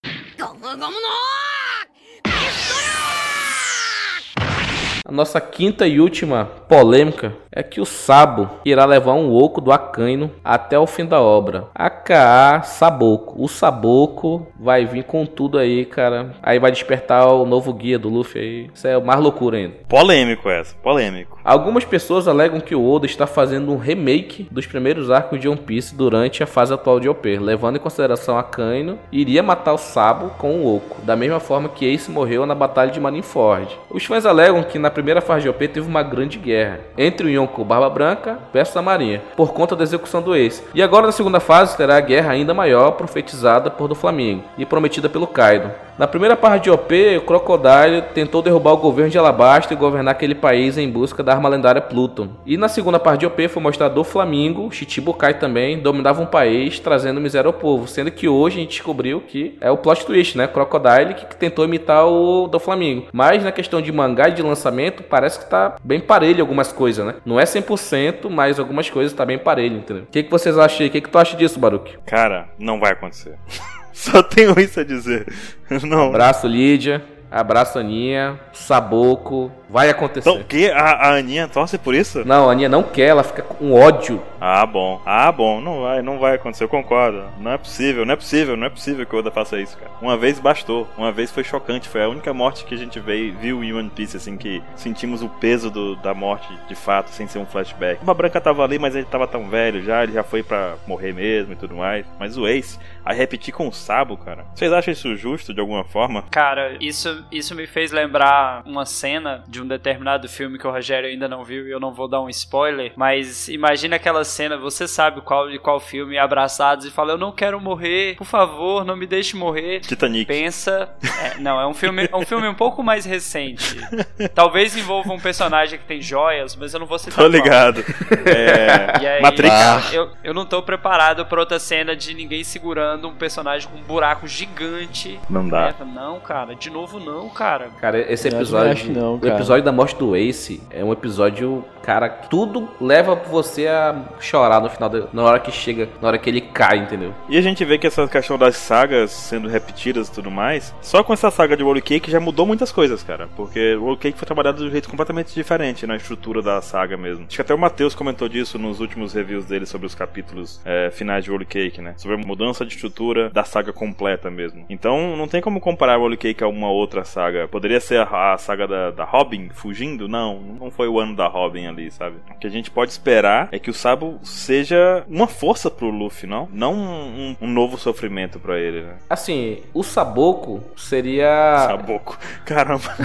[5.13, 10.31] Nossa quinta e última polêmica é que o Sabo irá levar um oco do Akaino
[10.43, 11.67] até o fim da obra.
[11.75, 13.35] AKA Saboco.
[13.37, 16.33] O Saboco vai vir com tudo aí, cara.
[16.41, 18.69] Aí vai despertar o novo guia do Luffy aí.
[18.73, 19.75] Isso é mais loucura ainda.
[19.87, 21.39] Polêmico essa, polêmico.
[21.43, 25.59] Algumas pessoas alegam que o Oda está fazendo um remake dos primeiros arcos de One
[25.59, 30.31] Piece durante a fase atual de OP, levando em consideração Akaino, iria matar o Sabo
[30.37, 33.77] com o oco, da mesma forma que Ace morreu na batalha de Marineford.
[33.89, 37.29] Os fãs alegam que na primeira fase de OP teve uma grande guerra entre o
[37.29, 40.63] Yonko Barba Branca versus a Marinha, por conta da execução do Ace.
[40.73, 44.65] E agora na segunda fase terá a guerra ainda maior profetizada por do Flamengo e
[44.65, 45.71] prometida pelo Kaido.
[45.97, 50.13] Na primeira parte de OP, o Crocodile tentou derrubar o governo de Alabasta e governar
[50.13, 52.29] aquele país em busca da arma lendária Pluton.
[52.47, 56.79] E na segunda parte de OP foi mostrado o Flamingo, Chichibukai também, dominava um país
[56.79, 60.35] trazendo miséria ao povo, sendo que hoje a gente descobriu que é o plot twist,
[60.35, 60.47] né?
[60.47, 63.05] Crocodile que tentou imitar o do Flamingo.
[63.13, 67.05] Mas na questão de mangá e de lançamento, parece que tá bem parelho algumas coisas,
[67.05, 67.15] né?
[67.25, 70.03] Não é 100%, mas algumas coisas tá bem parelho, entendeu?
[70.03, 70.87] O que, que vocês acham aí?
[70.87, 71.97] O que, que tu acha disso, Baruch?
[72.05, 73.37] Cara, não vai acontecer.
[73.93, 75.31] Só tenho isso a dizer.
[75.83, 76.07] Não.
[76.07, 77.03] Abraço, Lídia.
[77.33, 78.39] Abraço, Aninha.
[78.51, 79.51] Saboco.
[79.67, 80.29] Vai acontecer.
[80.29, 80.69] Então, que?
[80.69, 82.23] A, a Aninha torce por isso?
[82.23, 84.21] Não, a Aninha não quer, ela fica com ódio.
[84.45, 85.01] Ah, bom.
[85.05, 85.61] Ah, bom.
[85.61, 87.23] Não vai, não vai acontecer, eu concordo.
[87.39, 89.91] Não é possível, não é possível, não é possível que o Oda faça isso, cara.
[90.01, 90.85] Uma vez bastou.
[90.97, 91.87] Uma vez foi chocante.
[91.87, 95.21] Foi a única morte que a gente veio, viu em One Piece, assim, que sentimos
[95.21, 98.01] o peso do, da morte de fato, sem ser um flashback.
[98.05, 101.13] O Branca tava ali, mas ele tava tão velho já, ele já foi pra morrer
[101.13, 102.05] mesmo e tudo mais.
[102.19, 104.45] Mas o Ace, a repetir com o Sabo, cara.
[104.53, 106.21] Vocês acham isso justo de alguma forma?
[106.23, 111.09] Cara, isso, isso me fez lembrar uma cena de um determinado filme que o Rogério
[111.09, 114.87] ainda não viu e eu não vou dar um spoiler, mas imagina aquela cena, você
[114.87, 118.95] sabe qual de qual filme, abraçados e fala: Eu não quero morrer, por favor, não
[118.95, 119.81] me deixe morrer.
[119.81, 120.25] Titanic.
[120.25, 120.89] Pensa.
[121.21, 123.77] É, não, é um filme, é um filme um pouco mais recente.
[124.33, 127.17] Talvez envolva um personagem que tem joias, mas eu não vou citar.
[127.17, 127.81] Tô ligado.
[128.25, 128.73] É...
[129.03, 129.93] E aí, Matrix.
[129.93, 133.81] Eu, eu não tô preparado pra outra cena de ninguém segurando um personagem com um
[133.81, 135.19] buraco gigante.
[135.29, 135.73] Não dá.
[135.79, 137.69] É, não, cara, de novo não, cara.
[137.79, 138.71] Cara, esse episódio.
[138.71, 139.35] acho que não, o cara.
[139.35, 144.69] episódio da morte do Ace é um episódio, cara, tudo leva você a chorar no
[144.69, 147.13] final, na hora que chega, na hora que ele cai, entendeu?
[147.29, 151.03] E a gente vê que essa questão das sagas sendo repetidas e tudo mais, só
[151.03, 153.27] com essa saga de Wall Cake já mudou muitas coisas, cara.
[153.35, 156.97] Porque o Wall Cake foi trabalhado de um jeito completamente diferente na estrutura da saga
[156.97, 157.25] mesmo.
[157.27, 160.89] Acho que até o Matheus comentou disso nos últimos reviews dele sobre os capítulos é,
[160.91, 161.93] finais de Wall Cake, né?
[161.97, 164.65] Sobre a mudança de estrutura da saga completa mesmo.
[164.69, 167.47] Então não tem como comparar Wall Cake a uma outra saga.
[167.47, 170.07] Poderia ser a, a saga da, da Robin fugindo?
[170.07, 172.17] Não, não foi o ano da Robin ali, sabe?
[172.29, 176.27] O que a gente pode esperar é que o Sabo seja uma força pro Luffy,
[176.27, 176.47] não?
[176.51, 178.95] Não um, um novo sofrimento pra ele, né?
[179.09, 181.65] Assim, o Saboco seria.
[181.67, 182.17] Saboco.
[182.45, 182.95] Caramba.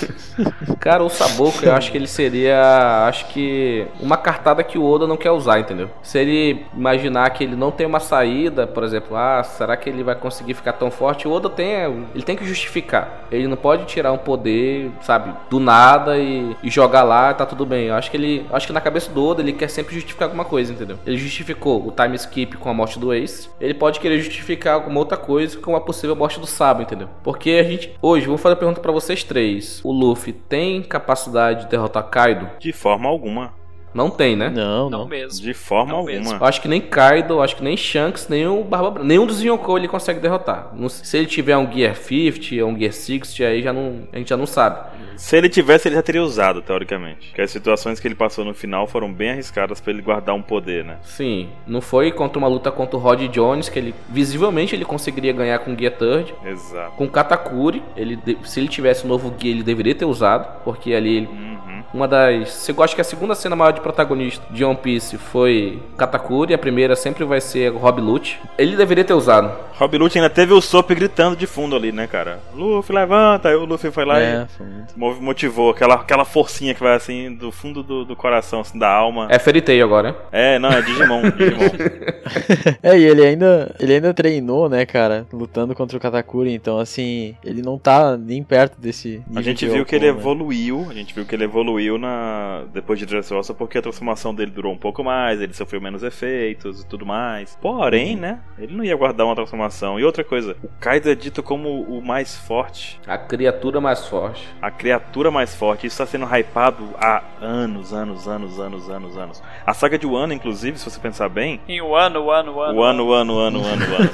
[0.80, 3.06] Cara, o Saboco, eu acho que ele seria.
[3.06, 3.86] Acho que.
[4.00, 5.90] Uma cartada que o Oda não quer usar, entendeu?
[6.02, 10.02] Se ele imaginar que ele não tem uma saída, por exemplo, ah, será que ele
[10.02, 11.28] vai conseguir ficar tão forte?
[11.28, 11.70] O Oda tem.
[12.14, 13.26] Ele tem que justificar.
[13.30, 17.66] Ele não pode tirar um poder, sabe, do nada e, e jogar lá, tá tudo
[17.66, 17.86] bem.
[17.86, 18.46] Eu acho que ele.
[18.52, 20.98] Acho que na cabeça do Oda ele quer sempre justificar alguma coisa, entendeu?
[21.06, 23.48] Ele justificou o time skip com a morte do Ace.
[23.60, 27.08] Ele pode querer justificar alguma outra coisa com a possível morte do Sabo, entendeu?
[27.22, 27.92] Porque a gente.
[28.00, 29.80] Hoje, vou fazer a pergunta pra vocês três.
[29.84, 32.48] O Luffy tem capacidade de derrotar Kaido?
[32.58, 33.59] De forma alguma.
[33.92, 34.48] Não tem, né?
[34.50, 35.08] Não, Não não.
[35.08, 35.40] mesmo.
[35.44, 36.16] De forma Não alguma.
[36.18, 36.36] mesmo.
[36.36, 39.06] Eu acho que nem Kaido, acho que nem Shanks, nem o Barba Branca.
[39.08, 40.72] Nenhum dos Yonkou ele consegue derrotar.
[40.88, 44.28] Se ele tiver um Gear 50 ou um Gear 60, aí já não, a gente
[44.28, 44.88] já não sabe.
[45.16, 47.28] Se ele tivesse, ele já teria usado, teoricamente.
[47.28, 50.40] Porque as situações que ele passou no final foram bem arriscadas pra ele guardar um
[50.40, 50.96] poder, né?
[51.02, 55.32] Sim, não foi contra uma luta contra o Rod Jones, que ele visivelmente ele conseguiria
[55.32, 56.32] ganhar com o Gear Third.
[56.46, 56.92] Exato.
[56.96, 60.62] Com o Katakuri, ele, de- se ele tivesse um novo Gear, ele deveria ter usado,
[60.64, 61.79] porque ali ele Uhum.
[61.92, 62.48] Uma das.
[62.50, 66.58] Você gosta que a segunda cena maior de protagonista de One Piece foi Katakuri, a
[66.58, 68.38] primeira sempre vai ser o Rob Lute.
[68.56, 69.52] Ele deveria ter usado.
[69.74, 72.38] Rob Lute ainda teve o Sop gritando de fundo ali, né, cara?
[72.54, 73.48] Luffy, levanta!
[73.48, 75.22] Aí o Luffy foi lá É, e foi muito.
[75.22, 79.26] motivou aquela, aquela forcinha que vai assim do fundo do, do coração, assim, da alma.
[79.30, 80.16] É Fairy Tail agora, né?
[80.30, 81.70] É, não, é Digimon, Digimon.
[82.82, 87.34] É, e ele ainda, ele ainda treinou, né, cara, lutando contra o Katakuri, então assim,
[87.44, 90.16] ele não tá nem perto desse A gente de viu que ele né?
[90.16, 94.50] evoluiu, a gente viu que ele evoluiu na depois de Dressrosa porque a transformação dele
[94.50, 97.56] durou um pouco mais, ele sofreu menos efeitos e tudo mais.
[97.60, 98.20] Porém, Uhum.
[98.20, 99.98] né, ele não ia guardar uma transformação.
[99.98, 104.46] E outra coisa, o Kaido é dito como o mais forte, A criatura mais forte.
[104.60, 105.86] a criatura mais forte.
[105.86, 109.42] Isso está sendo hypado há anos, anos, anos, anos, anos, anos.
[109.66, 112.60] A saga de Wano, inclusive, se você pensar bem, Em o ano, o ano, o
[112.62, 112.78] ano.
[112.78, 114.10] o ano, o ano, o ano, o ano, o ano.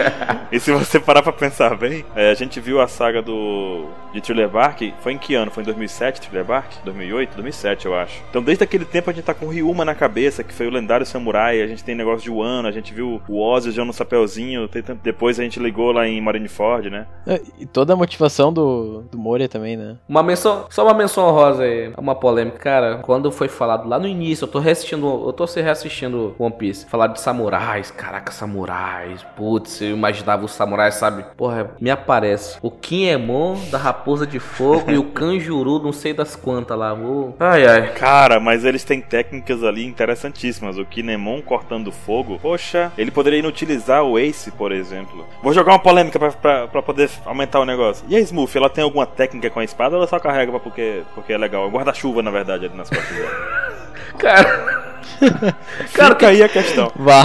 [0.52, 4.20] e se você parar pra pensar bem, é, a gente viu a saga do de
[4.20, 5.50] Thriller Bark, foi em que ano?
[5.50, 6.72] Foi em 2007, Thriller Bark?
[6.84, 7.09] 2008?
[7.10, 8.22] 2007, eu acho.
[8.30, 10.70] Então, desde aquele tempo a gente tá com o Ryuma na cabeça, que foi o
[10.70, 13.92] lendário samurai, a gente tem negócio de Wano, a gente viu o Ozzy usando o
[13.92, 17.06] chapeuzinho, tem tanto- depois a gente ligou lá em Marineford, né?
[17.26, 19.96] É, E toda a motivação do, do Moria também, né?
[20.08, 22.58] Uma menção, só uma menção honrosa aí, uma polêmica.
[22.58, 26.54] Cara, quando foi falado lá no início, eu tô reassistindo, eu tô se reassistindo One
[26.54, 26.86] Piece.
[26.86, 29.24] Falar de samurais, caraca, samurais.
[29.36, 31.24] Putz, eu imaginava os samurais, sabe?
[31.36, 36.36] Porra, me aparece o Kinemon da Raposa de Fogo e o Kanjuru, não sei das
[36.36, 36.94] quantas lá.
[37.00, 37.92] Ô, Ai, ai.
[37.92, 40.78] Cara, mas eles têm técnicas ali interessantíssimas.
[40.78, 45.26] O Kinemon cortando fogo, poxa, ele poderia inutilizar o Ace, por exemplo.
[45.42, 48.04] Vou jogar uma polêmica pra, pra, pra poder aumentar o negócio.
[48.08, 50.60] E a Smooth, ela tem alguma técnica com a espada ou ela só carrega pra
[50.60, 51.68] porque, porque é legal?
[51.70, 53.30] Guarda-chuva, na verdade, ali nas costas dela.
[54.18, 54.80] Cara,
[55.94, 56.90] Cara, Fica aí a questão.
[56.96, 57.24] Vá.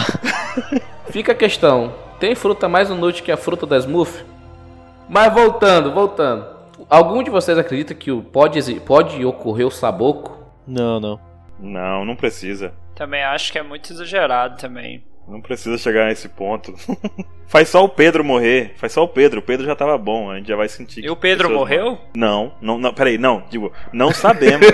[1.10, 1.94] fica a questão.
[2.20, 4.26] Tem fruta mais inútil que a fruta da Smooth?
[5.10, 6.55] Mas voltando, voltando.
[6.90, 10.38] Algum de vocês acredita que o- pode, pode ocorrer o saboco?
[10.68, 11.20] Não, não.
[11.60, 12.74] Não, não precisa.
[12.96, 15.04] Também acho que é muito exagerado também.
[15.28, 16.74] Não precisa chegar nesse ponto.
[17.48, 18.74] Faz só o Pedro morrer.
[18.78, 19.40] Faz só o Pedro.
[19.40, 20.30] O Pedro já tava bom.
[20.30, 21.04] A gente já vai sentir.
[21.04, 21.98] E o Pedro morreu?
[22.16, 22.94] Não, não, não.
[22.94, 23.44] Peraí, não.
[23.50, 24.68] Digo, não sabemos.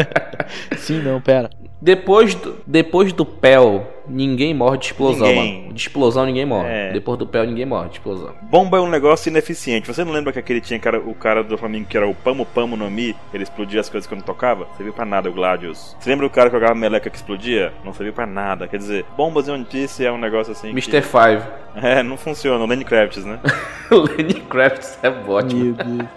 [0.76, 1.48] Sim, não, pera.
[1.80, 5.60] Depois do, depois do Pel, ninguém morre de explosão, Ninguém.
[5.62, 5.72] mano.
[5.74, 6.68] De explosão ninguém morre.
[6.68, 6.92] É.
[6.92, 8.34] Depois do Pel, ninguém morre de explosão.
[8.42, 9.86] Bomba é um negócio ineficiente.
[9.86, 12.44] Você não lembra que aquele tinha cara, o cara do Flamengo que era o Pamo
[12.46, 13.14] Pamo no Mi?
[13.32, 14.66] Ele explodia as coisas quando tocava?
[14.76, 15.96] Serviu pra nada o Gladius.
[15.98, 17.72] Você lembra o cara que jogava meleca que explodia?
[17.84, 18.66] Não serviu pra nada.
[18.66, 20.68] Quer dizer, bombas em One Piece é um negócio assim.
[20.74, 21.02] que- Mr.
[21.02, 21.42] Five.
[21.80, 22.64] É, não funciona.
[22.64, 23.38] O Lenny Kravitz, né?
[23.92, 25.64] o Lenny Kravitz é ótimo.
[25.64, 26.08] Meu Deus.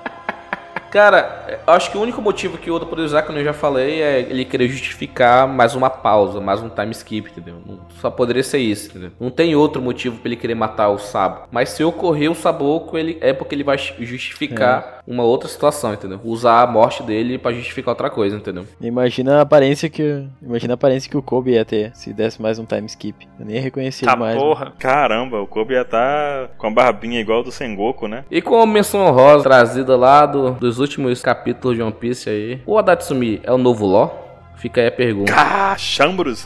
[0.91, 4.01] Cara, acho que o único motivo que o Oda poderia usar, como eu já falei,
[4.01, 7.61] é ele querer justificar mais uma pausa, mais um time skip, entendeu?
[8.01, 9.11] Só poderia ser isso, entendeu?
[9.17, 11.47] Não tem outro motivo para ele querer matar o Sabo.
[11.49, 15.00] Mas se ocorrer o Saboco, ele é porque ele vai justificar é.
[15.05, 16.19] Uma outra situação, entendeu?
[16.23, 18.65] Usar a morte dele para justificar outra coisa, entendeu?
[18.79, 22.59] Imagina a aparência que imagina a aparência que o Kobe ia ter se desse mais
[22.59, 23.27] um time skip.
[23.39, 24.37] Eu nem reconheci tá mais.
[24.37, 24.65] Porra.
[24.65, 24.71] Né?
[24.79, 28.25] Caramba, o Kobe ia estar tá com a barbinha igual do Sengoku, né?
[28.29, 32.61] E com a menção honrosa trazida lá do, dos últimos capítulos de One Piece aí.
[32.65, 34.20] O Adatsumi é o novo Law?
[34.61, 35.33] Fica aí a pergunta.
[35.35, 36.45] Ah, Chambros.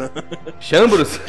[0.58, 1.20] Chambros?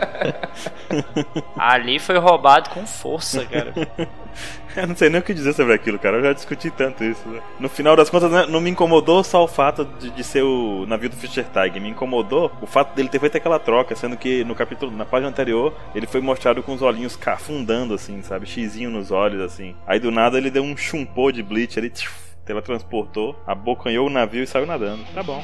[1.54, 3.74] Ali foi roubado com força, cara.
[4.74, 6.16] Eu não sei nem o que dizer sobre aquilo, cara.
[6.16, 7.28] Eu já discuti tanto isso.
[7.28, 7.42] Né?
[7.60, 10.86] No final das contas, né, não me incomodou só o fato de, de, ser o
[10.86, 11.82] navio do Fischer Tiger.
[11.82, 15.28] Me incomodou o fato dele ter feito aquela troca, sendo que no capítulo, na página
[15.28, 18.46] anterior, ele foi mostrado com os olhinhos afundando, assim, sabe?
[18.46, 19.76] Xizinho nos olhos, assim.
[19.86, 21.92] Aí do nada ele deu um chumpô de bleach ali.
[22.44, 25.04] Teletransportou, abocanhou o navio e saiu nadando.
[25.14, 25.42] Tá bom.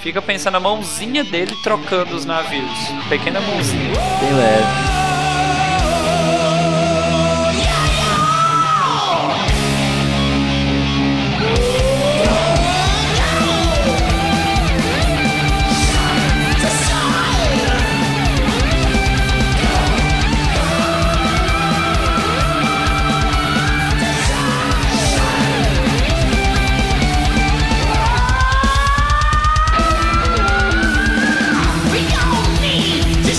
[0.00, 2.70] Fica pensando a mãozinha dele trocando os navios.
[3.08, 3.94] Pequena mãozinha.
[4.20, 5.09] Bem leve.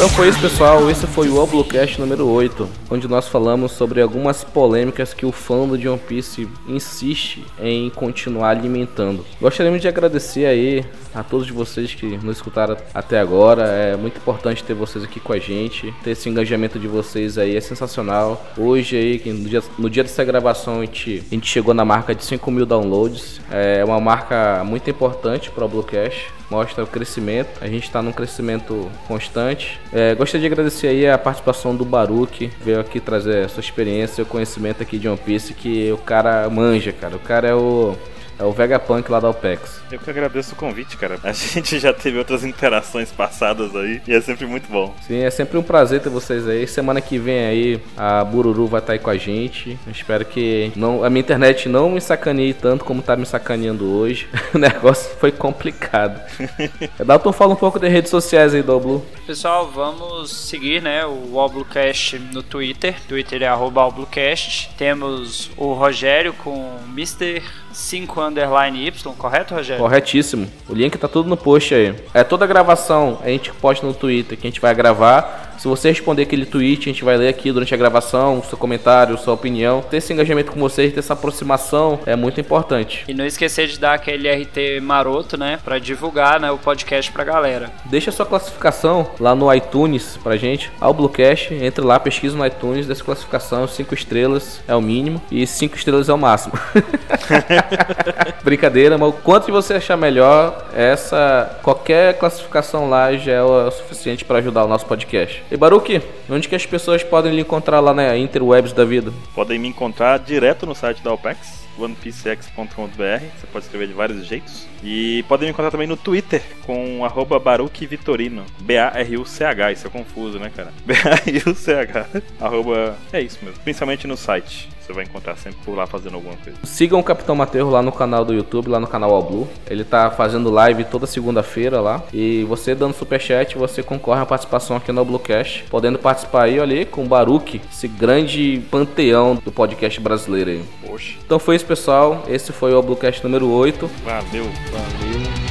[0.01, 0.89] Então foi isso, pessoal.
[0.89, 5.67] Esse foi o Oblocast número 8, onde nós falamos sobre algumas polêmicas que o fã
[5.67, 9.23] do One Piece insiste em continuar alimentando.
[9.39, 10.83] Gostaríamos de agradecer aí
[11.13, 13.61] a todos vocês que nos escutaram até agora.
[13.67, 15.93] É muito importante ter vocês aqui com a gente.
[16.03, 18.43] Ter esse engajamento de vocês aí é sensacional.
[18.57, 22.15] Hoje aí, no dia, no dia dessa gravação, a gente, a gente chegou na marca
[22.15, 23.39] de 5 mil downloads.
[23.51, 27.49] É uma marca muito importante para o Bluecast mostra o crescimento.
[27.61, 29.79] A gente está num crescimento constante.
[29.93, 34.27] É, gostaria de agradecer aí a participação do Baruque, veio aqui trazer sua experiência, o
[34.27, 37.15] conhecimento aqui de One Piece, que o cara manja, cara.
[37.15, 37.95] O cara é o
[38.41, 39.81] é o Vegapunk lá da OPEX.
[39.91, 41.19] Eu que agradeço o convite, cara.
[41.23, 44.93] A gente já teve outras interações passadas aí e é sempre muito bom.
[45.05, 46.65] Sim, é sempre um prazer ter vocês aí.
[46.65, 49.77] Semana que vem aí a Bururu vai estar aí com a gente.
[49.85, 53.85] Eu espero que não, a minha internet não me sacaneie tanto como tá me sacaneando
[53.95, 54.27] hoje.
[54.55, 56.19] o negócio foi complicado.
[57.05, 59.05] Dalton, fala um pouco das redes sociais aí do Oblu.
[59.27, 62.95] Pessoal, vamos seguir né, o Oblucast no Twitter.
[63.07, 64.71] Twitter é arroba Oblucast.
[64.77, 67.43] Temos o Rogério com Mr.
[67.73, 69.81] 5 underline Y, correto, Rogério?
[69.81, 70.47] Corretíssimo.
[70.67, 71.95] O link tá tudo no post aí.
[72.13, 75.50] É toda a gravação, a gente posta no Twitter que a gente vai gravar.
[75.61, 79.15] Se você responder aquele tweet, a gente vai ler aqui durante a gravação, seu comentário,
[79.15, 79.83] sua opinião.
[79.83, 83.05] Ter esse engajamento com vocês, ter essa aproximação é muito importante.
[83.07, 87.23] E não esquecer de dar aquele RT maroto, né, para divulgar, né, o podcast pra
[87.23, 87.71] galera.
[87.85, 92.87] Deixa sua classificação lá no iTunes pra gente, ao Bluecast, entre lá, pesquisa no iTunes
[92.87, 96.55] dessa classificação, 5 estrelas é o mínimo e 5 estrelas é o máximo.
[98.43, 104.25] Brincadeira, mas o quanto você achar melhor, essa qualquer classificação lá já é o suficiente
[104.25, 105.43] para ajudar o nosso podcast.
[105.51, 109.11] E Baruque, onde que as pessoas podem lhe encontrar lá na interwebs da vida?
[109.35, 112.95] Podem me encontrar direto no site da OPEX, onepcx.com.br.
[112.95, 114.70] Você pode escrever de vários jeitos.
[114.83, 118.43] E podem me encontrar também no Twitter com arroba Baruch Vitorino.
[118.61, 120.73] B-A-R-U-C-H, isso é confuso, né, cara?
[120.85, 122.07] B-A-R-U-C-H.
[122.39, 122.95] arroba.
[123.11, 123.59] É isso mesmo.
[123.63, 124.69] Principalmente no site.
[124.81, 126.57] Você vai encontrar sempre por lá fazendo alguma coisa.
[126.63, 129.47] Sigam o Capitão Materro lá no canal do YouTube, lá no canal All Blue.
[129.69, 132.03] Ele tá fazendo live toda segunda-feira lá.
[132.11, 135.63] E você dando superchat, você concorre à participação aqui no Bluecast.
[135.69, 140.63] Podendo participar aí, olha aí, com o Baruque, esse grande panteão do podcast brasileiro aí.
[140.85, 141.13] Poxa.
[141.23, 142.25] Então foi isso, pessoal.
[142.27, 143.87] Esse foi o Bluecast número 8.
[144.03, 144.45] Valeu.
[144.71, 145.50] Valeu.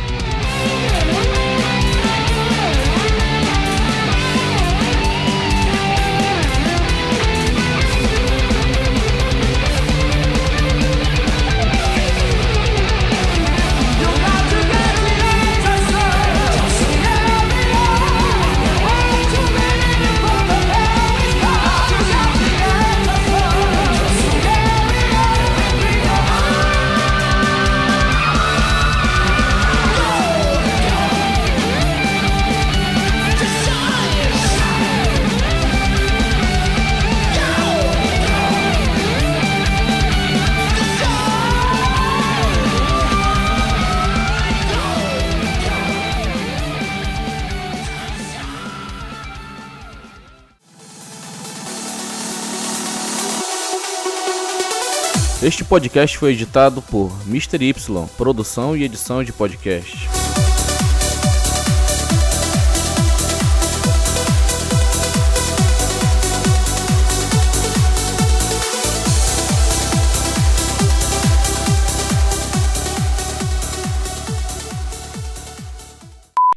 [55.51, 57.61] Este podcast foi editado por Mr.
[57.61, 57.75] Y,
[58.17, 60.09] produção e edição de podcast.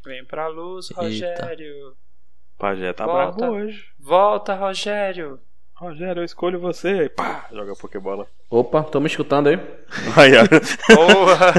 [0.05, 1.97] Vem pra luz, Rogério.
[2.59, 3.37] Pajé tá Volta.
[3.37, 3.87] bravo hoje.
[3.97, 5.39] Volta, Rogério.
[5.83, 7.09] Rogério, eu escolho você.
[7.09, 8.25] Pá, joga Pokébola.
[8.49, 9.59] Opa, estão me escutando aí?
[10.15, 10.95] Aí, ó.
[10.95, 11.53] Porra!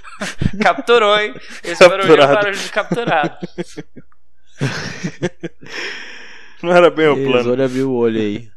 [0.62, 1.34] Capturou, hein?
[1.62, 2.34] Esse barulho é Capturado.
[2.34, 3.38] barulho de capturar.
[6.62, 7.50] Não era bem o plano.
[7.50, 8.48] olha, viu o olho aí.